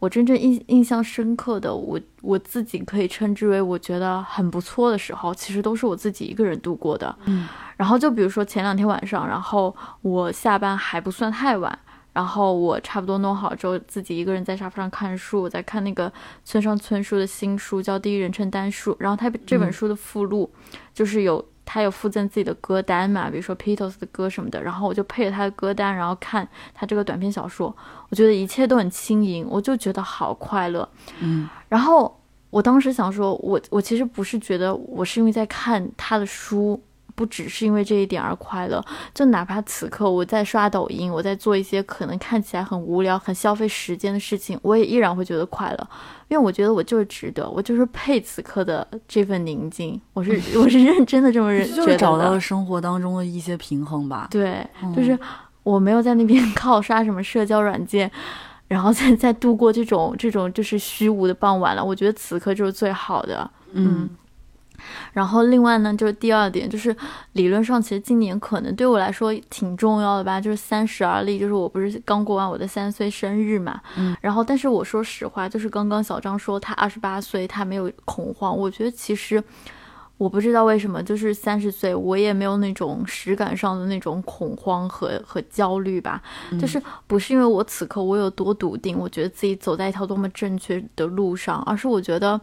[0.00, 7.14] 我真正印印象深刻的，我我自己可以称之为我觉得很不错的时候，其实都是我自己一个人度过的。
[7.26, 7.46] 嗯
[7.76, 11.78] 然后就比如说前两天晚上，然后我下班还不算太晚，
[12.12, 16.12] 然后我差不多弄好之后，自己一个人在沙发上看书，我在看那个
[16.44, 20.50] 村上春树的新书叫《第一人称单数》，然后他这本嗯书的附录
[20.94, 21.44] 就是有。
[21.72, 27.72] 他有附赠自己的歌单嘛，比如说 Beatles 的歌什么的，然后我就配着他的歌单，然后看他这个短篇小说，
[28.08, 30.88] 我觉得一切都很轻盈，我就觉得好快乐。
[31.20, 32.20] 嗯然后
[32.50, 36.82] 我当时想说，我我其实不是觉得我是因为在看他的书，
[37.20, 45.88] 不只是因为这一点而快乐，就哪怕此刻我在刷抖音，我在做一些可能看起来很无聊、很消费时间的事情，我也依然会觉得快乐，
[46.28, 54.26] 因为我觉得我就是值得，我就是配此刻的这份宁静，我是 我是认真的这么认就是找到了生活当中的一些平衡吧。
[54.30, 55.18] 对，嗯就是
[55.62, 58.10] 我没有在那边 靠刷什么社交软件，
[58.66, 61.84] 然后再再度过这种这种就是虚无的傍晚了。
[61.84, 63.50] 我觉得此刻就是最好的。
[63.72, 64.08] 嗯
[65.12, 66.94] 然后另外呢，就是第二点，就是
[67.32, 79.42] 理论上其实今年可能对我来说挺重要的吧，就是三十而立，就是我不是刚过完我的三十岁生日嘛，嗯，然后但是我说实话，就是刚刚小张说他二十八岁他没有恐慌，我觉得其实。
[80.20, 86.22] 我不知道为什么，就是三十岁，我也没有那种实感上的那种恐慌和和焦虑吧。
[86.60, 92.38] 就是不是因为我此刻我有多笃定，我觉得自己走在一条多么正确的路上，而是我觉得。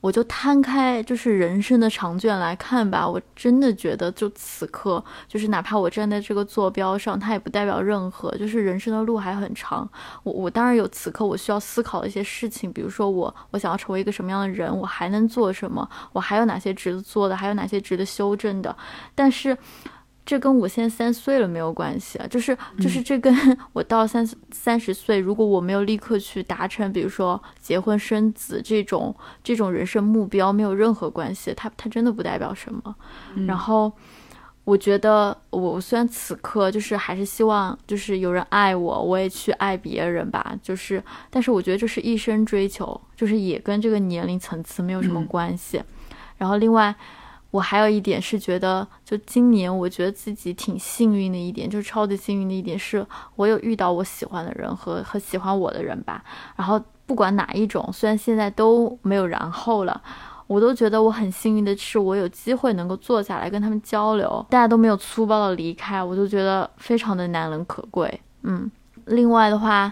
[0.00, 3.08] 我就摊开，就是人生的长卷来看吧。
[3.08, 8.30] 我真的觉得，就此刻，就是哪怕我站在这个坐标上，它也不代表任何。
[8.36, 9.88] 就是人生的路还很长。
[10.22, 18.76] 我我当然有此刻我需要思考的一些事情，比如说我我想要成为一个什么样的人，我还能做什么，我还有哪些值得做的，还有哪些值得修正的。
[19.14, 19.56] 但是。
[20.28, 23.34] 这跟我现在三岁了没有关系啊，就是就是这跟
[23.72, 31.54] 我到三三十岁，如果我没有立刻去达成，比如说结婚生子这种这种人生目标，没有任何关系。
[31.56, 32.94] 它它真的不代表什么。
[33.46, 33.90] 然后
[34.64, 40.54] 我觉得，我虽然此刻就是还是希望就是有人爱我，我也去爱别人吧。
[40.62, 45.82] 就是，但是我觉得这是一生追求，就是也跟这个年龄层次没有什么关系。
[46.36, 46.94] 然后另外。
[47.50, 56.22] 我还有一点是觉得，就今年我觉得自己挺幸运的一点，就是超级幸运的一点，是我有遇到我喜欢的人和和喜欢我的人吧。
[56.56, 59.98] 然后不管哪一种，虽然现在都没有然后了，
[60.46, 68.20] 我都觉得我很幸运的是，我有机会能够坐下来跟他们交流，大家都没有粗暴的离开，我就觉得非常的难能可贵。
[68.42, 68.70] 嗯，
[69.06, 69.90] 另外的话，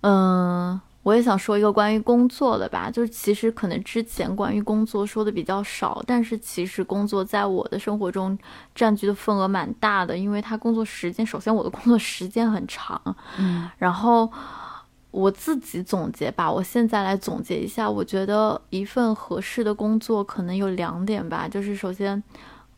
[0.00, 0.80] 嗯。
[1.04, 8.36] 我也想说一个关于工作的吧，就是其实可能之前关于工作说的比较少，但是其实工作在我的生活中
[8.74, 12.98] 占据的份额蛮大的，因为他工作时间，首先我的工作时间很长，
[13.38, 14.32] 嗯，然后
[15.10, 22.22] 我自己总结吧，我现在来总结一下，我觉得一份合适的工作可能有两点吧，就是首先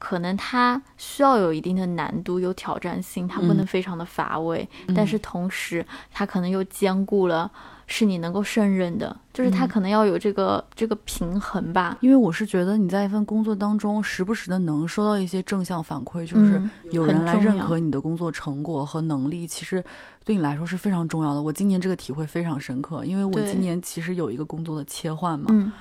[0.01, 7.49] 可能它需要有一定的难度，有挑战性，它不能非常的乏味，但是同时它可能又兼顾了。
[7.87, 11.97] 是你能够胜任的，就是他可能要有这个这个平衡吧。
[12.01, 16.61] 因为我是觉得你在一份工作当中，时不时的能收到一些正向反馈，就是
[16.91, 19.83] 有人来认可你的工作成果和能力，其实
[20.25, 21.41] 对你来说是非常重要的。
[21.41, 25.73] 我今年这个体会非常深刻，因为我今年其实有一个工作的切换嘛，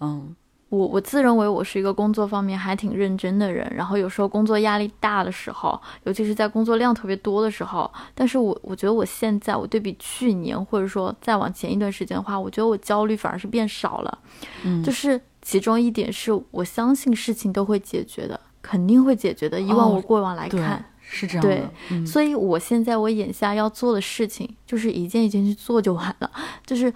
[0.00, 0.34] 嗯。
[0.74, 14.18] 我我自认为我是一个工作方面还挺认真的人，然后有时候工作压力大的时候，尤其是在工作量特别多的时候，但是我我觉得我现在我对比去年或者说再往前一段时间的话，我觉得我焦虑反而是变少了，
[14.64, 19.60] 嗯，就是其中一点是我相信事情都会解决的，肯定会解决的。
[19.60, 26.30] 以往我过往来看是这样的，对，所以我现在我眼下要做的事情就是一件一件去做就完了，
[26.66, 26.92] 就是。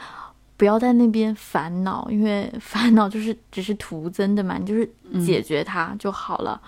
[0.59, 4.91] 不要在那边烦恼，因为烦恼就是只是徒增的嘛，你就是
[5.25, 6.61] 解决它就好了。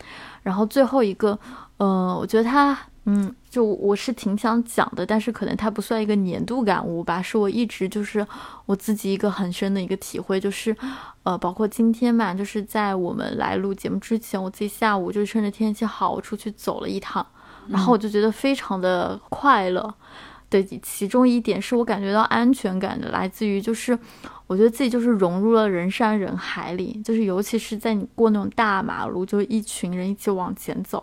[0.43, 1.39] 然后最后一个，
[1.77, 8.25] 呃，我觉得它，嗯，就我是挺想讲的，但是可能它不算一个年度感悟吧，是我一直就是
[8.65, 10.75] 我自己一个很深的一个体会，就是，
[11.25, 17.27] 呃，包括今天嘛，就是在我们来录节目之前，我自己下午就趁着天气好，我出去走了一趟，
[17.67, 19.93] 然后我就觉得非常的快乐。
[20.51, 23.99] 对，其中一点是我感觉到安全感的，来自于就是
[24.49, 31.03] 我觉得自己就是融入了人山人海里，就是尤其是在你过那种大马路，就一群人一起往前走，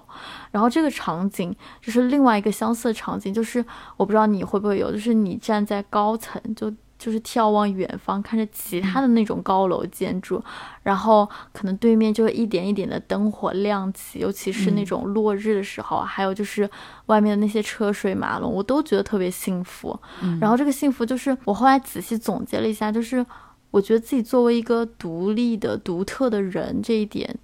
[0.51, 3.63] 然后这个场景就是另外一个相似的场景，就是
[3.95, 6.71] 我不知道你会不会有，就是你站在高层就。
[6.99, 10.43] 就是眺望远方，看着其他的那种高楼建筑，
[10.81, 16.67] 然后可能对面就会一点一点的灯火亮起，尤其是那种落日的时候，还有就是
[17.05, 19.97] 外面的那些车水马龙，我都觉得特别幸福。
[20.41, 23.23] 然后这个幸福就是我后来仔细总结了一下，就是
[23.69, 27.37] 我觉得自己作为一个独立的、独特的人，这一点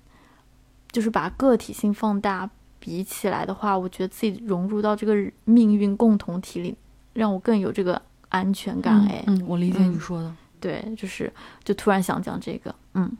[0.91, 2.49] 就是把个体性放大，
[2.79, 6.75] 比起来的话，我觉得自己融入到这个命运共同体里，
[7.13, 8.01] 让我更有这个。
[8.33, 11.31] 安全感，哎，嗯，我理解你说的，对，就是
[11.63, 13.11] 就突然想讲这个，嗯，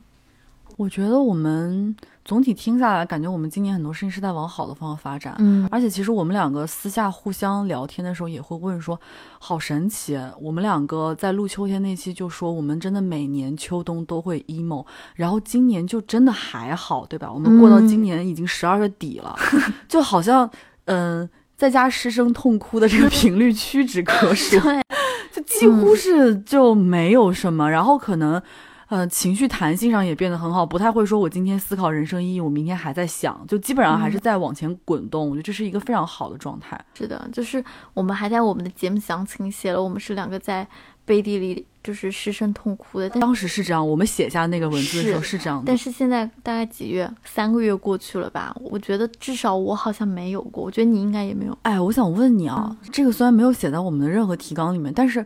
[0.75, 1.95] 我觉得我们
[2.25, 8.99] 总体听下来，感觉我们今年很多事情是在往好的方向发展，嗯，而且其实我们两个私下互相聊天的时候也会问说，
[9.37, 14.83] 好神奇，我们两个在录秋天那期就说，我们真的每年秋冬都会 emo，
[15.13, 17.31] 然后今年就真的还好，对吧？
[17.31, 19.37] 我们过到今年已经十二月底了，
[19.87, 20.49] 就好像，
[20.85, 21.29] 嗯。
[21.55, 24.57] 在家失声痛哭的这个频率屈指可数，
[25.33, 27.69] 就几乎是就没有什么。
[27.69, 28.41] 然后可能，
[28.87, 35.27] 呃，情绪弹性上也变得很好，不太会说我今天思考人生意义，我明天还在想，就基本上还是在往前滚动。
[35.27, 36.79] 我觉得这是一个非常好的状态。
[36.93, 37.63] 是的，就是
[37.93, 40.67] 我们还在我们的节目详情写了，我们是两个在。
[41.05, 43.87] 背地里就是失声痛哭的，当时是这样。
[43.87, 47.09] 我们写下那个文字的时候是这样的，但是现在大概几月？
[47.25, 48.55] 三个月过去了吧？
[48.61, 51.57] 我觉得至少我好像没有过，我觉得你应该也没有。
[51.63, 55.25] 哎，我想问你啊，这个虽然没有写在我们的任何提纲里面，但是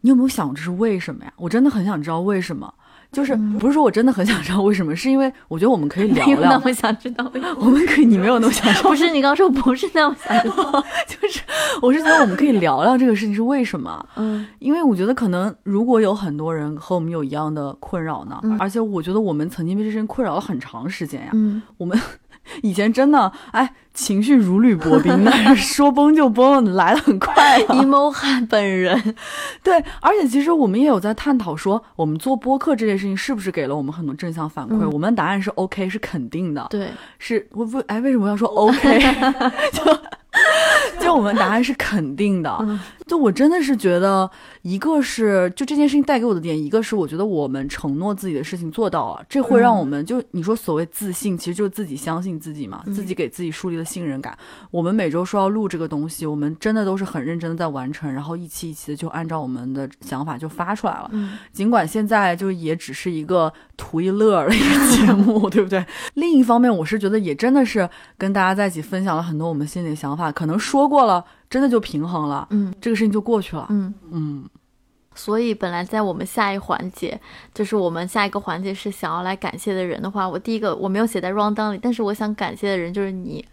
[0.00, 1.32] 你有没有想这是为什么呀？
[1.36, 2.72] 我真的很想知道为什么。
[3.12, 7.56] 就是不是说我真的很想知道为什么，是因为我觉得我们可以聊没有那聊，么想知道为什么。
[7.60, 11.40] 我们可以，你没有那么想知道，不是你刚说不是那么想知道， 就是
[11.82, 14.46] 我是觉得我们可以聊聊这个事情是为什么， 嗯。
[14.58, 18.56] 因为我觉得可能如果有很多人和我们有一样的困扰呢，嗯。
[18.58, 21.60] 而且我觉得我们曾经被这事情困扰了很长时间呀，嗯。
[21.76, 21.98] 我们
[22.62, 29.14] 以前真的哎情绪如履薄冰，但是说崩就崩，来的很快啊、， emo 汉本人，
[29.62, 34.70] 对，而且其实我们也有在探讨说，我们做播客这件事情是不是给了我们很多正向反馈？
[34.80, 36.66] 嗯我们的答案是 OK，是肯定的。
[36.70, 36.88] 对，
[37.18, 39.00] 是我为哎，为什么要说 OK？
[39.72, 40.00] 就就
[41.14, 42.56] 我们答案是肯定的。
[42.60, 44.30] 嗯就我真的是觉得，
[44.62, 54.38] 一个是就这件事情带给我的点，一个是我觉得我们承诺自己的事情做到了，这会让我们、就你说所谓自信，其实就是自己相信自己嘛，自己给自己树立了信任感。
[54.70, 61.10] 我们每周说要录这个东西，我们真的都是很认真的在完成，然后一期一期的就按照我们的想法就发出来了。
[61.12, 65.84] 嗯尽管现在就也只是一个图一乐儿的一个节目， 对不对？
[66.14, 67.86] 另一方面，我是觉得也真的是
[68.16, 73.66] 跟大家在一起分享了很多我们心里的想法，可能说过了，真的就平衡了，嗯这个事情就过去了。
[73.70, 73.92] 嗯。
[74.10, 74.44] 嗯，
[75.14, 77.20] 所以本来在我们下一环节，
[77.52, 83.44] 就是我们下一个环节是想要来感谢的人的话，我第一个我没有写在 round down 里，但是我想感谢的人就是你，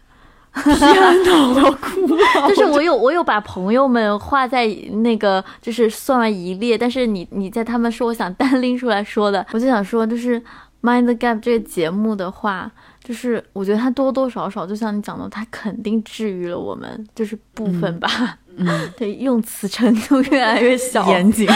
[0.54, 2.48] 天哪，我要哭了！
[2.48, 10.42] 就是我有我有把朋友们画在那个就是算完一列，但是你你在他们说我想单拎出来说的，我就想说就是
[10.82, 12.70] Mind the Gap 这个节目的话，
[13.02, 21.48] 就是我觉得他多多少少就像你讲的，他肯定治愈了我们，就是部分吧，嗯， 对，用词程度越来越小，严谨。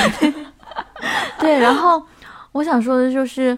[1.38, 2.02] 对，然后
[2.52, 3.56] 我想说的就是，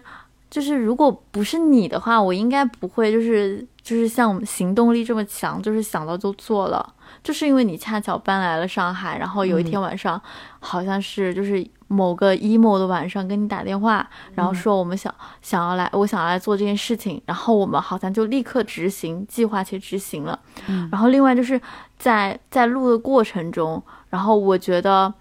[0.49, 6.93] 就是如果不是你的话，我应该不会就是就是像我们行动力这么强，就是想到就做了。
[7.23, 10.21] 就是因为你恰巧搬来了上海，然后有一天晚上，
[10.59, 20.39] 好像是就是某个 emo 的晚上跟你打电话，然后说我们想、想要来，我想要来做这件事情，然后我们好像就立刻执行计划去执行了。
[20.67, 21.59] 嗯然后另外就是
[21.97, 25.13] 在在录的过程中，然后我觉得，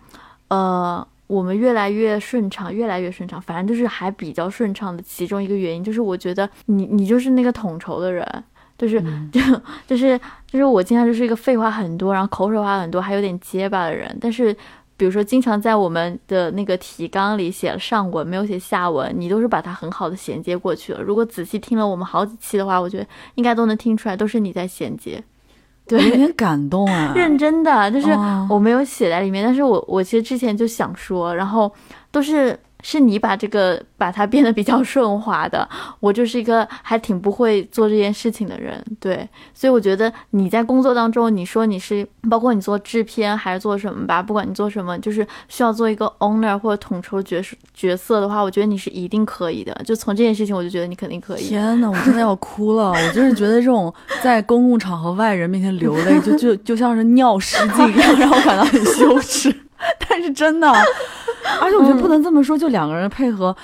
[0.49, 8.45] 呃，我们越来越顺畅，越来越顺畅，反正就是还比较顺畅的其中一个原因，就是我觉得你你就是那个统筹的人。
[8.79, 9.03] 就是
[9.33, 9.41] 就
[9.89, 14.15] 就是就是我经常就是一个废话很多，然后口水话很多，还有点结巴的人。
[14.21, 14.55] 但是
[14.97, 21.03] 比如说经常在我们的那个提纲里写了上文，没有写下文，你都是把它很好的衔接过去了。
[21.03, 25.23] 如果仔细听了我们好几期的话，我觉得应该都能听出来，都是你在衔接。
[25.87, 27.13] 对有，点感动啊！
[27.15, 31.73] 认真的，就是哦我没有写在里面，但是我我其实之前就想说，然后
[32.11, 32.59] 都是
[32.89, 35.69] 是你把这个把它变得比较顺滑的，
[35.99, 49.75] 我就是一个还挺不会做这件事情的人，对，所以我觉得你在工作当中，你说你是包括你做制片还是做什么吧，不管你做什么，就是需要做一个 owner 或者统筹角色角色的话，我觉得你是一定可以的。
[49.85, 51.43] 就从这件事情，我就觉得你肯定可以。
[51.43, 52.93] 天哪，我真的要哭了！
[52.93, 59.53] 我就是觉得这种在公共场合外人面前流泪，就就就像是尿失禁一样，让我感到很羞耻。
[60.09, 60.69] 但是真的，
[61.61, 63.55] 而且我觉得不能这么说，就两个人配合。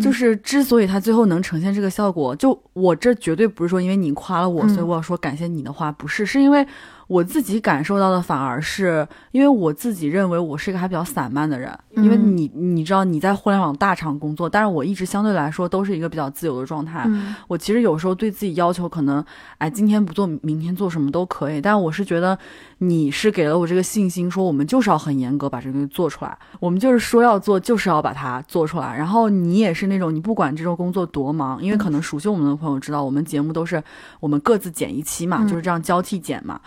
[0.00, 4.68] 就是之所以他最后能呈现这个效果，就我这绝对不是说因为你夸了我，嗯。
[4.68, 6.64] 所以我要说感谢你的话，不是，是因为
[7.10, 19.24] 我自己感受到的，反而是因为我自己认为我是一个还比较散漫的人，因为嗯你你知道你在互联网大厂工作，但是我一直相对来说都是一个比较自由的状态，嗯我其实有时候对自己要求可能，
[19.58, 21.60] 哎，今天不做，明天做什么都可以。
[21.60, 22.38] 但我是觉得
[22.78, 28.96] 你是给了我这个信心，说我们就是要很严格把这个东西做出来，我们就是说要做，就是要把它做出来。
[28.96, 33.82] 然后你也是那种，你不管这周工作多忙，因为可能熟悉我们的朋友知道，我们节目都是
[34.20, 36.60] 我们各自剪一期嘛，嗯就是这样交替剪嘛。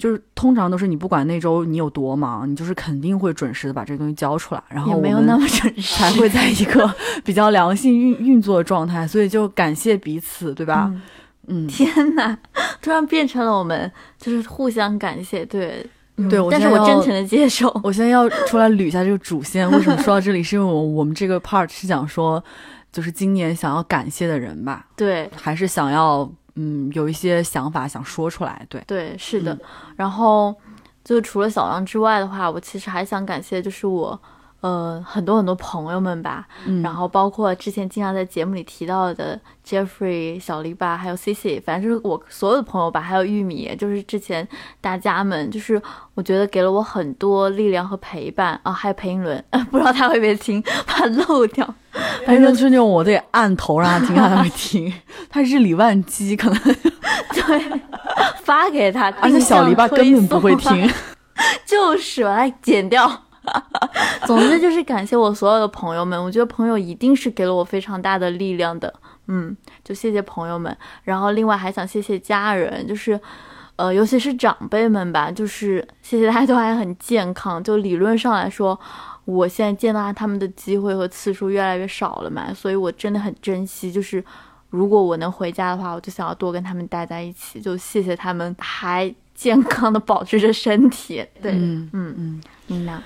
[0.00, 6.90] 就是通常都是你不管那周你有多忙，你就是肯定会准时的把这个东西交出来，然后也我们没有那么 准时，才会在一个
[7.22, 10.90] 比较良性运运作的状态，所以就感谢彼此，对吧？
[10.90, 11.02] 嗯
[11.48, 12.38] 嗯，天哪，
[12.80, 15.84] 突然变成了我们就是互相感谢，对，
[16.30, 17.68] 对我但是我真诚的接受。
[17.84, 20.42] 我现在要出来捋一下这个主线，为什么说到这里？
[20.42, 22.42] 是因为我我们这个 part 是讲说，
[22.92, 29.52] 就是今年想要感谢的人吧，对还是想要嗯有一些想法想说出来，对，对，是的。
[29.54, 29.60] 嗯
[29.96, 30.54] 然后
[31.04, 34.20] 就除了小杨之外的话，我其实还想感谢就是我。
[34.60, 44.46] 呃，很多很多朋友们吧，嗯，然后包括之前经常在节目里提到的 Jeffrey、小篱笆，还有 CC，反正就是我所有的朋友吧，还有玉米，就是之前
[44.80, 45.80] 大家们，就是
[46.14, 51.74] 我觉得给了我很多力量和陪伴啊，还有裴英伦， 不知道他会不会听，怕漏掉。
[52.26, 54.92] 反正是那种我得按头让他听，他才会听，
[55.30, 56.58] 他日理万机，可能，
[57.32, 57.80] 对，
[58.42, 60.86] 发给他， 而且小篱笆根本不会听，
[61.64, 63.22] 就是把它剪掉。
[64.26, 68.92] 总之就是感谢我所有的朋友们，我觉得朋友一定是给了我非常大的力量的。
[69.26, 73.18] 嗯，就谢谢朋友们，然后另外还想谢谢家人，就是，
[73.76, 77.62] 呃，尤其是长辈们吧，就是谢谢大家都还很健康。
[77.62, 78.78] 就理论上来说，
[79.24, 83.92] 我现在见到他们的机会和次数越来越少了嘛，所以我真的很珍惜。
[83.92, 84.22] 就是
[84.68, 87.60] 如果我能回家的话，我就想要多跟他们待在一起。
[87.60, 91.24] 就谢谢他们还健康的保持着身体。
[91.40, 93.00] 对，嗯嗯嗯，你呢？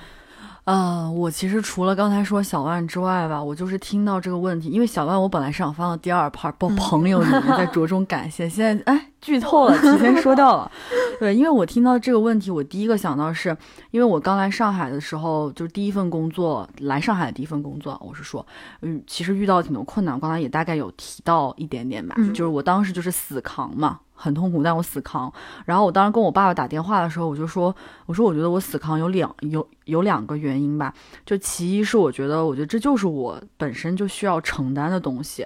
[0.65, 10.71] 呃，我其实除了刚才说小万之外吧，我就是听到这个问题，因为小万我本来是想放到第二 part，不朋友里面再着重感谢， 现在哎剧透了，提前说掉了。
[11.19, 13.57] 对，因为我听到这个问题，我第一个想到是，
[13.89, 18.45] 因为我刚来上海的时候，就是第一份工作，来上海的第一份工作，我是说，
[18.81, 24.01] 嗯，其实遇到挺多困难，我刚才也大概有提到一点点吧，就是我当时就是死扛嘛。
[24.17, 25.31] 很痛苦，但我死扛。
[25.65, 27.75] 然后我当时跟我爸爸打电话的时候，我就说
[28.07, 30.93] ：“我说我觉得我死扛有两有有两个原因吧。
[31.25, 35.45] 就其一是我觉得，我觉得这就是我本身就需要承担的东西。”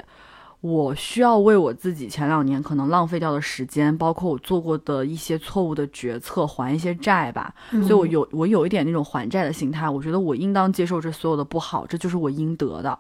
[0.62, 7.54] 我需要为我自己前两年可能浪费掉的时间，包括我做过的一些错误的决策，还一些债吧。
[7.88, 9.90] 所以，我有我有一点那种还债的心态。
[9.90, 13.00] 我觉得我应当接受这所有的不好，这就是我应得的。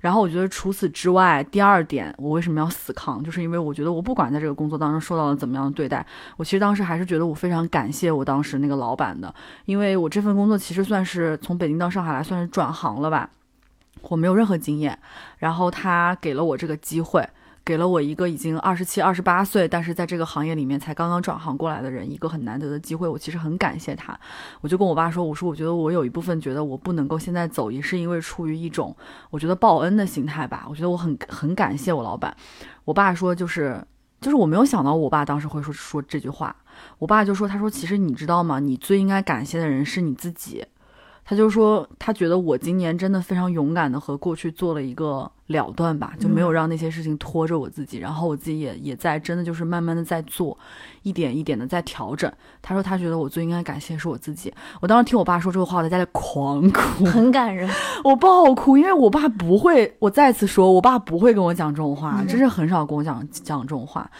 [0.00, 6.04] 然后，我觉得除此之外，第二点，我为什么要死扛，就是因为我觉得我不管在这个工作当中受到了怎么样的对待，
[6.36, 9.34] 我其实当时还是觉得我非常感谢我当时那个老板的，
[9.64, 13.30] 因为我这份工作其实算是从北京到上海来，算是转行了吧。
[14.02, 14.98] 我没有任何经验，
[15.38, 17.28] 然后他给了我这个机会，
[17.64, 23.06] 给了我一个已经二十七、二十八岁，但是在这个行业里面才刚刚转行过来的人一个很难得的机会。
[23.06, 24.18] 我其实很感谢他，
[24.62, 28.96] 我就跟我爸说：“我说我觉得我有一部分觉得我不能够现在走，也是因为出于一种
[29.30, 30.66] 我觉得报恩的心态吧。
[30.70, 32.34] 我觉得我很很感谢我老板。”
[32.86, 33.84] 我爸说：“就是
[34.20, 36.56] 就是我没有想到我爸当时会说说这句话。
[36.98, 38.58] 我爸就说：他说其实你知道吗？
[38.58, 40.64] 你最应该感谢的人是你自己。”
[41.30, 50.56] 他就说，他觉得我今年真的非常勇敢的和过去做了一个了断吧，就没有让那些事情拖着我自己，然后我自己也也在真的就是慢慢的在做，
[51.02, 52.32] 一点一点的在调整。
[52.62, 54.50] 他说他觉得我最应该感谢是我自己。
[54.80, 57.68] 我当时听我爸说这个话，我在家里狂哭，很感人，
[58.04, 64.10] 我爆哭，因为我爸不会，我再次说，我爸不会跟我讲这种话，真是很少跟我讲讲这种话。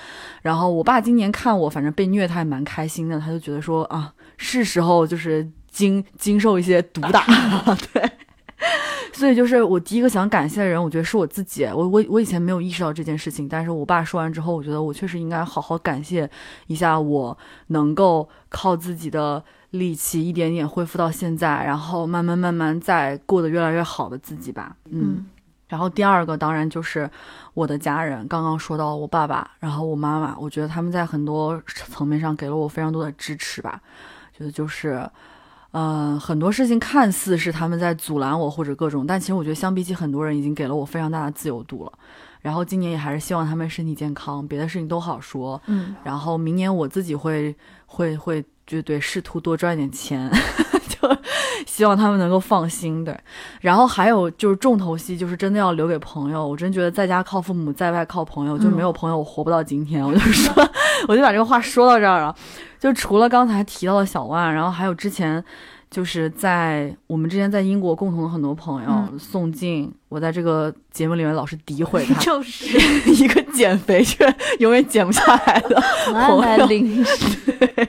[0.43, 5.51] 然后我爸今年看我反正被虐，他也蛮开心的，他就觉得说啊，是时候就是。
[5.71, 7.25] 经经受一些毒打，
[7.93, 8.11] 对，
[9.13, 11.65] 所以就是我第一个想感谢的人，我觉得是我自己。
[11.67, 16.29] 我我我以前没有意识到这件事情，但是我爸说完之后，我觉得我确实应该好好感谢
[16.67, 17.37] 一下我
[17.69, 24.75] 能够靠自己的力气一点点恢复到现在，然后慢慢慢慢再过得越来越好的自己吧。
[24.91, 25.27] 嗯，
[25.69, 27.09] 然后第二个当然就是
[27.55, 33.81] 我的家人，刚刚说到我爸爸，然后我妈妈，我觉得他们在很多层面上给了我非常多的支持吧，
[34.37, 35.09] 觉得就是。
[35.73, 41.93] 嗯，很多事情看似是他们在阻拦我或者各种，但其实我觉得相比起很多人，已经给了我非常大的自由度了。
[42.41, 45.61] 然后今年也还是希望他们身体健康，别的事情都好说。
[45.67, 47.55] 嗯，然后明年我自己会
[47.87, 50.31] 会会就对试图多赚一点钱，
[50.87, 51.17] 就
[51.67, 53.03] 希望他们能够放心。
[53.03, 53.19] 对，
[53.63, 56.47] 然后还有就是重头戏，就是真的要留给朋友。
[56.47, 60.05] 我真觉得在家靠父母，在外靠朋友，就没有朋友我活不到今天。
[60.05, 60.71] 我就说，
[61.09, 62.35] 我就把这个话说到这儿了。
[62.79, 65.43] 就除了刚才提到的小万，然后还有之前，
[65.91, 72.79] 就是在我们之前在英国共同的很多朋友，宋静，我在这个节目里面老是诋毁他， 就是
[73.11, 76.67] 一个减肥却永远减不下来的朋友。
[76.69, 77.89] 对，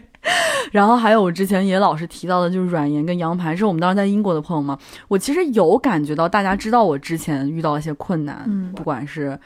[0.71, 4.77] 然后还有我之前也老是提到的，就是软盐跟羊排，是我们当时在英国的朋友嘛。
[5.07, 9.39] 我其实有感觉到，大家知道我之前遇到一些困难，不管是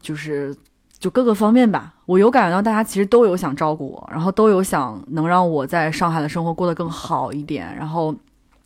[0.00, 0.54] 就是。
[0.98, 7.74] 就各个方面吧，我有感觉到大家其实都有想照顾我，然后都有想能让我在上海的生活过得更好一点。
[7.76, 8.14] 然后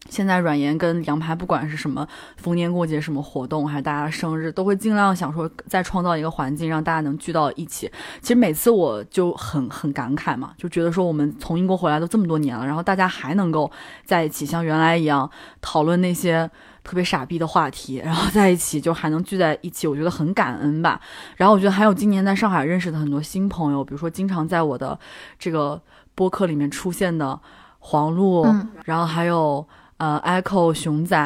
[0.09, 7.91] 现在软盐跟羊排，不管是什么逢年过节、什么活动，还是大家的生日，都会尽量想说再创造一个环境，让大家能聚到一起。
[8.21, 13.71] 其实每次我就很很感慨嘛，就觉得说我们从英国回来都这么多年了，然后大家还能够
[14.05, 15.31] 在一起，像原来一样
[15.61, 16.51] 讨论那些。
[16.87, 21.01] 特别傻逼的话题，然后在一起就还能聚在一起，我觉得很感恩吧。
[21.35, 24.97] 然后我觉得还有今年在上海认识的很多新朋友，比如说经常在我的
[25.37, 25.83] 这个
[26.15, 27.41] 播客里面出现的
[27.81, 28.47] 黄璐，
[28.85, 29.67] 然后还有
[29.99, 31.17] 呃 Echo 熊仔，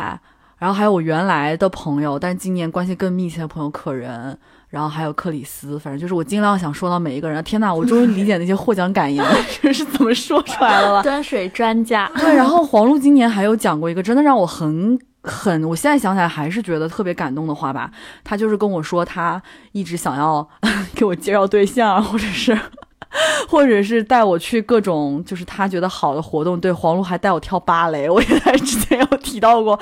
[0.58, 7.42] 然后还有我原来的朋友，但今年关系更密切的朋友可人，然后还有克里斯，反正就是我尽量想说到每一个人。
[7.42, 9.24] 天呐，我终于理解那些获奖感言
[9.72, 11.02] 是怎么说出来了。
[11.02, 12.10] 端水专家。
[12.16, 14.98] 对，然后黄璐今年还有讲过一个真的让我很。
[15.22, 17.90] 很，我现在想起来还是觉得特别感动的话吧。
[18.24, 19.42] 他就是跟我说，他
[19.72, 20.48] 一直想要
[20.96, 22.58] 给我介绍对象，或者是
[23.48, 26.60] 或者是带我去各种就是他觉得好的活动。
[26.60, 29.78] 对，黄璐还带我跳芭蕾，我也在之前有提到过。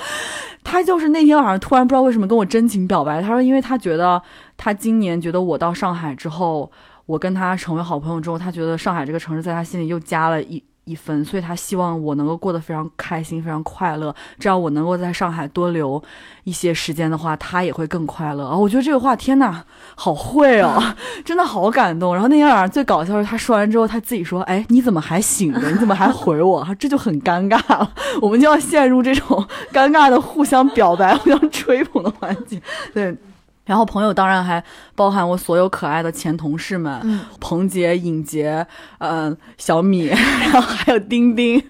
[0.64, 4.20] 他就是那天晚上突然不知道为什么跟我真情表白，他说因为他觉得
[4.56, 6.70] 他今年觉得我到上海之后，
[7.06, 10.62] 我跟他成为好朋友之后，他觉得上海这个城市在他心里又加了一。
[10.88, 14.14] 一分，所以他希望我能够过得非常开心、非常快乐。
[14.38, 16.02] 这样我能够在上海多留
[16.44, 18.56] 一些时间的话，他也会更快乐啊！
[18.56, 19.62] 我觉得这个话，天哪，
[19.94, 20.82] 好会哦，
[21.24, 22.14] 真的好感动。
[22.14, 25.70] 然后那天晚上最搞笑的是，他说完之后，他自己说：“哎，你怎么还醒着？
[25.70, 32.60] 你怎么还回我？” 这就很尴尬了，我们就要陷入这种尴尬的互相表白、 互相吹捧的环节。
[32.94, 33.14] 对。
[33.68, 34.64] 然后朋友当然还
[34.94, 38.66] 包含我所有可爱的前同事们，彭杰、尹杰，
[38.98, 40.06] 嗯，小米，
[40.40, 41.62] 然后还有丁丁。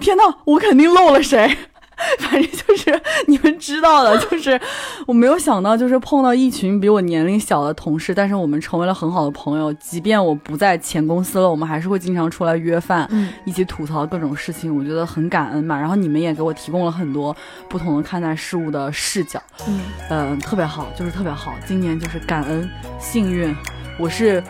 [0.00, 1.54] 天呐，我肯定漏了谁？
[2.20, 4.58] 反正就是你们知道的，就是
[5.06, 9.72] 我没有想到，就是碰到一群比我年龄小的同事，但是我们成为了很好的朋友。
[9.74, 13.08] 即便我不在前公司了，我们还是会经常出来约饭，
[13.44, 14.74] 一起吐槽各种事情。
[14.76, 15.78] 我觉得很感恩嘛。
[15.78, 17.36] 然后你们也给我提供了很多
[17.68, 21.54] 不同的看待事物的视角，嗯，呃，特别好，就是特别好。
[21.66, 22.68] 今年就是感恩
[22.98, 23.54] 幸运，
[23.98, 24.42] 我是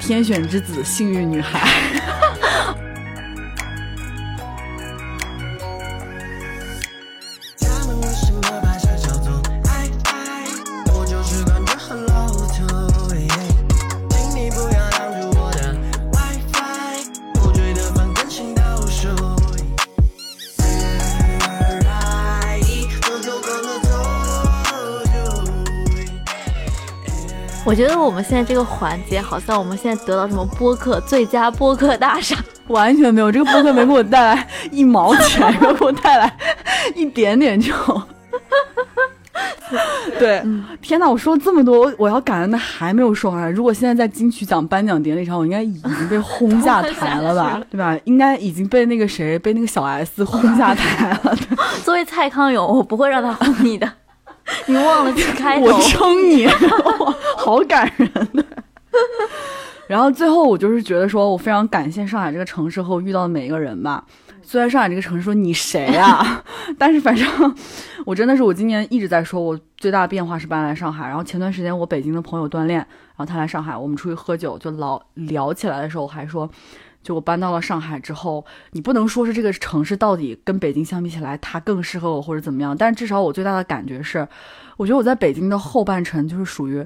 [0.00, 1.60] 天选之子，幸运女孩。
[27.74, 32.38] 我觉得我们现在这个环节，好像我们现在得到什么播客最佳播客大赏，
[32.70, 36.32] 完全没有，这个播客没给我带来 一毛钱，没给我带来
[36.94, 37.72] 一点点就，
[40.20, 40.40] 对，
[40.80, 41.10] 天哪！
[41.10, 43.52] 我说了这么多，我要感恩的还没有说完。
[43.52, 47.60] 如果现在在金曲奖颁奖典礼上，我应该已经被轰下台了吧？
[47.68, 47.98] 对吧？
[48.04, 51.36] 应该已经被那个谁，被那个小 S 轰下台了。
[51.82, 53.90] 作为蔡康永，我不会让他轰你的。
[54.66, 56.46] 你忘了开头， 我撑你，
[57.36, 58.10] 好感人。
[59.86, 64.04] 然后最后我就是觉得说，我非常感谢上海这个城市和我遇到的每一个人吧。
[64.42, 66.42] 虽然上海这个城市说你谁啊，
[66.78, 67.26] 但是反正
[68.04, 71.06] 我真的是我今年一直在说，我最大的变化是搬来上海。
[71.06, 72.86] 然后前段时间我北京的朋友锻炼，然
[73.16, 76.48] 后他来上海，我们出去喝酒就老聊起来的时候，还说。
[77.04, 82.74] 就我搬到了上海之后，你不能说是这个城市到底跟北京相比起来，它更适合我或者怎么样。
[82.76, 84.26] 但是至少我最大的感觉是，
[84.78, 86.84] 我觉得我在北京的后半程就是属于，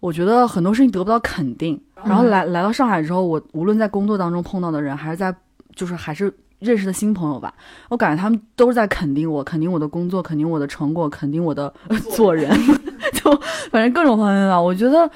[0.00, 1.80] 我觉得很多事情得不到肯定。
[2.04, 5.34] 然后来来到上海之后，我无论在工作当中碰到的人，还是在
[5.76, 7.54] 就是还是认识的新朋友吧，
[7.88, 11.72] 我感觉他们都是在肯定我，肯定我的工作，肯定我的成果，肯定我的
[12.14, 12.50] 做人，
[13.14, 13.30] 就
[13.70, 14.60] 反正各种方面吧。
[14.60, 15.08] 我觉得。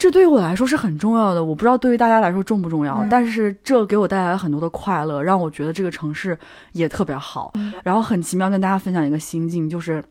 [0.00, 6.36] 这对于我来说是很重要的，我不知道对于大家来说重不重要，但是这给我带来了很多的快乐，让我觉得这个城市
[6.72, 7.52] 也特别好。
[7.84, 10.02] 然后很奇妙，跟大家分享一个心境，就是。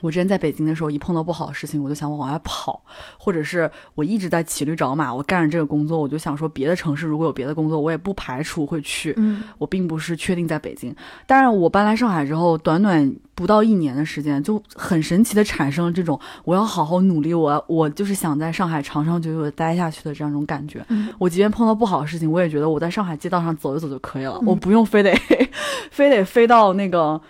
[0.00, 2.82] 我之前在北京的时候，一碰到不好的事情，我就想往外跑，
[3.18, 5.12] 或者是我一直在骑驴找马。
[5.14, 9.14] 我干着这个工作，我就想说，别的城市如果有别的工作，我也不排除会去。
[9.16, 10.94] 嗯，我并不是确定在北京。
[11.26, 20.84] 但是我搬来上海之后，短短不到一年的时间，就很神奇的产生了这种我要好好努力，我我就是想在上海长长久久的待下去的这样一种感觉。
[21.18, 25.12] 我即便碰到不好的事情，我也觉得我在上海街道上走一走就可以了，我不用非得
[25.90, 27.20] 非得飞到那个。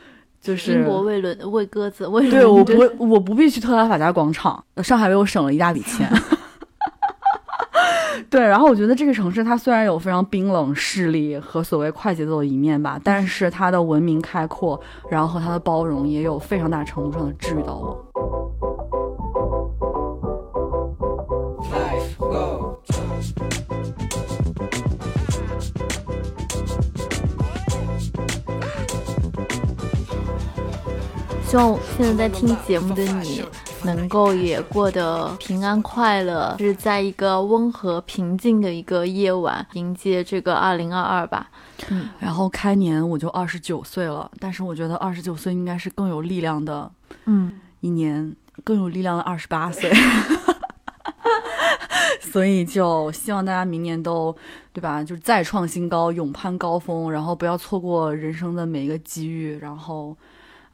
[0.49, 6.11] 就是英国喂轮喂鸽子喂对，我不我不必去特拉法加广场，上海为我省了一大笔钱。
[8.30, 14.80] 对，然后我觉得这个城市它虽然有非常冰冷势力和所谓快节奏的一面吧，但是它的文明开阔，
[15.11, 18.07] 然后和它的包容也有非常大程度上的治愈到我。
[31.49, 33.42] 希望现在在听节目的你，
[33.82, 41.49] 能够也过得平安快乐，是在一个温和平静的一个夜晚迎接这个二零二二吧。
[41.88, 46.90] 嗯，然后开年我就二十九岁了，但是我觉得二十九岁应该是更有力量的，
[47.24, 49.90] 嗯，一年更有力量的二十八岁。
[52.20, 54.36] 所以就希望大家明年都，
[54.74, 55.03] 对吧？
[55.03, 60.14] 就是再创新高，勇攀高峰，然后不要错过人生的每一个机遇，然后。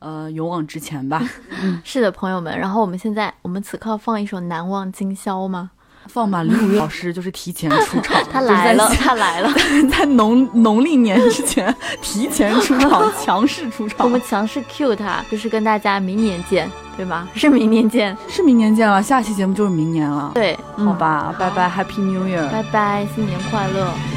[0.05, 1.23] 呃，勇往直前吧。
[1.83, 2.57] 是的，朋友们。
[2.59, 5.71] 然后我们现在，我们此刻放一首《难忘今宵》吗？
[6.09, 9.51] 放马李五月老师就是提前出场， 他来了，他来了，
[9.91, 14.05] 在农农历年之前提前出场，强势出场。
[14.05, 17.27] 我们强势 Q 他，就是跟大家明年见，对吗？
[17.35, 20.31] 是明年见，是明年见了，下期节目就是明年了。
[20.35, 24.14] 对，好吧，拜拜，Happy New Year，拜拜，新年快乐。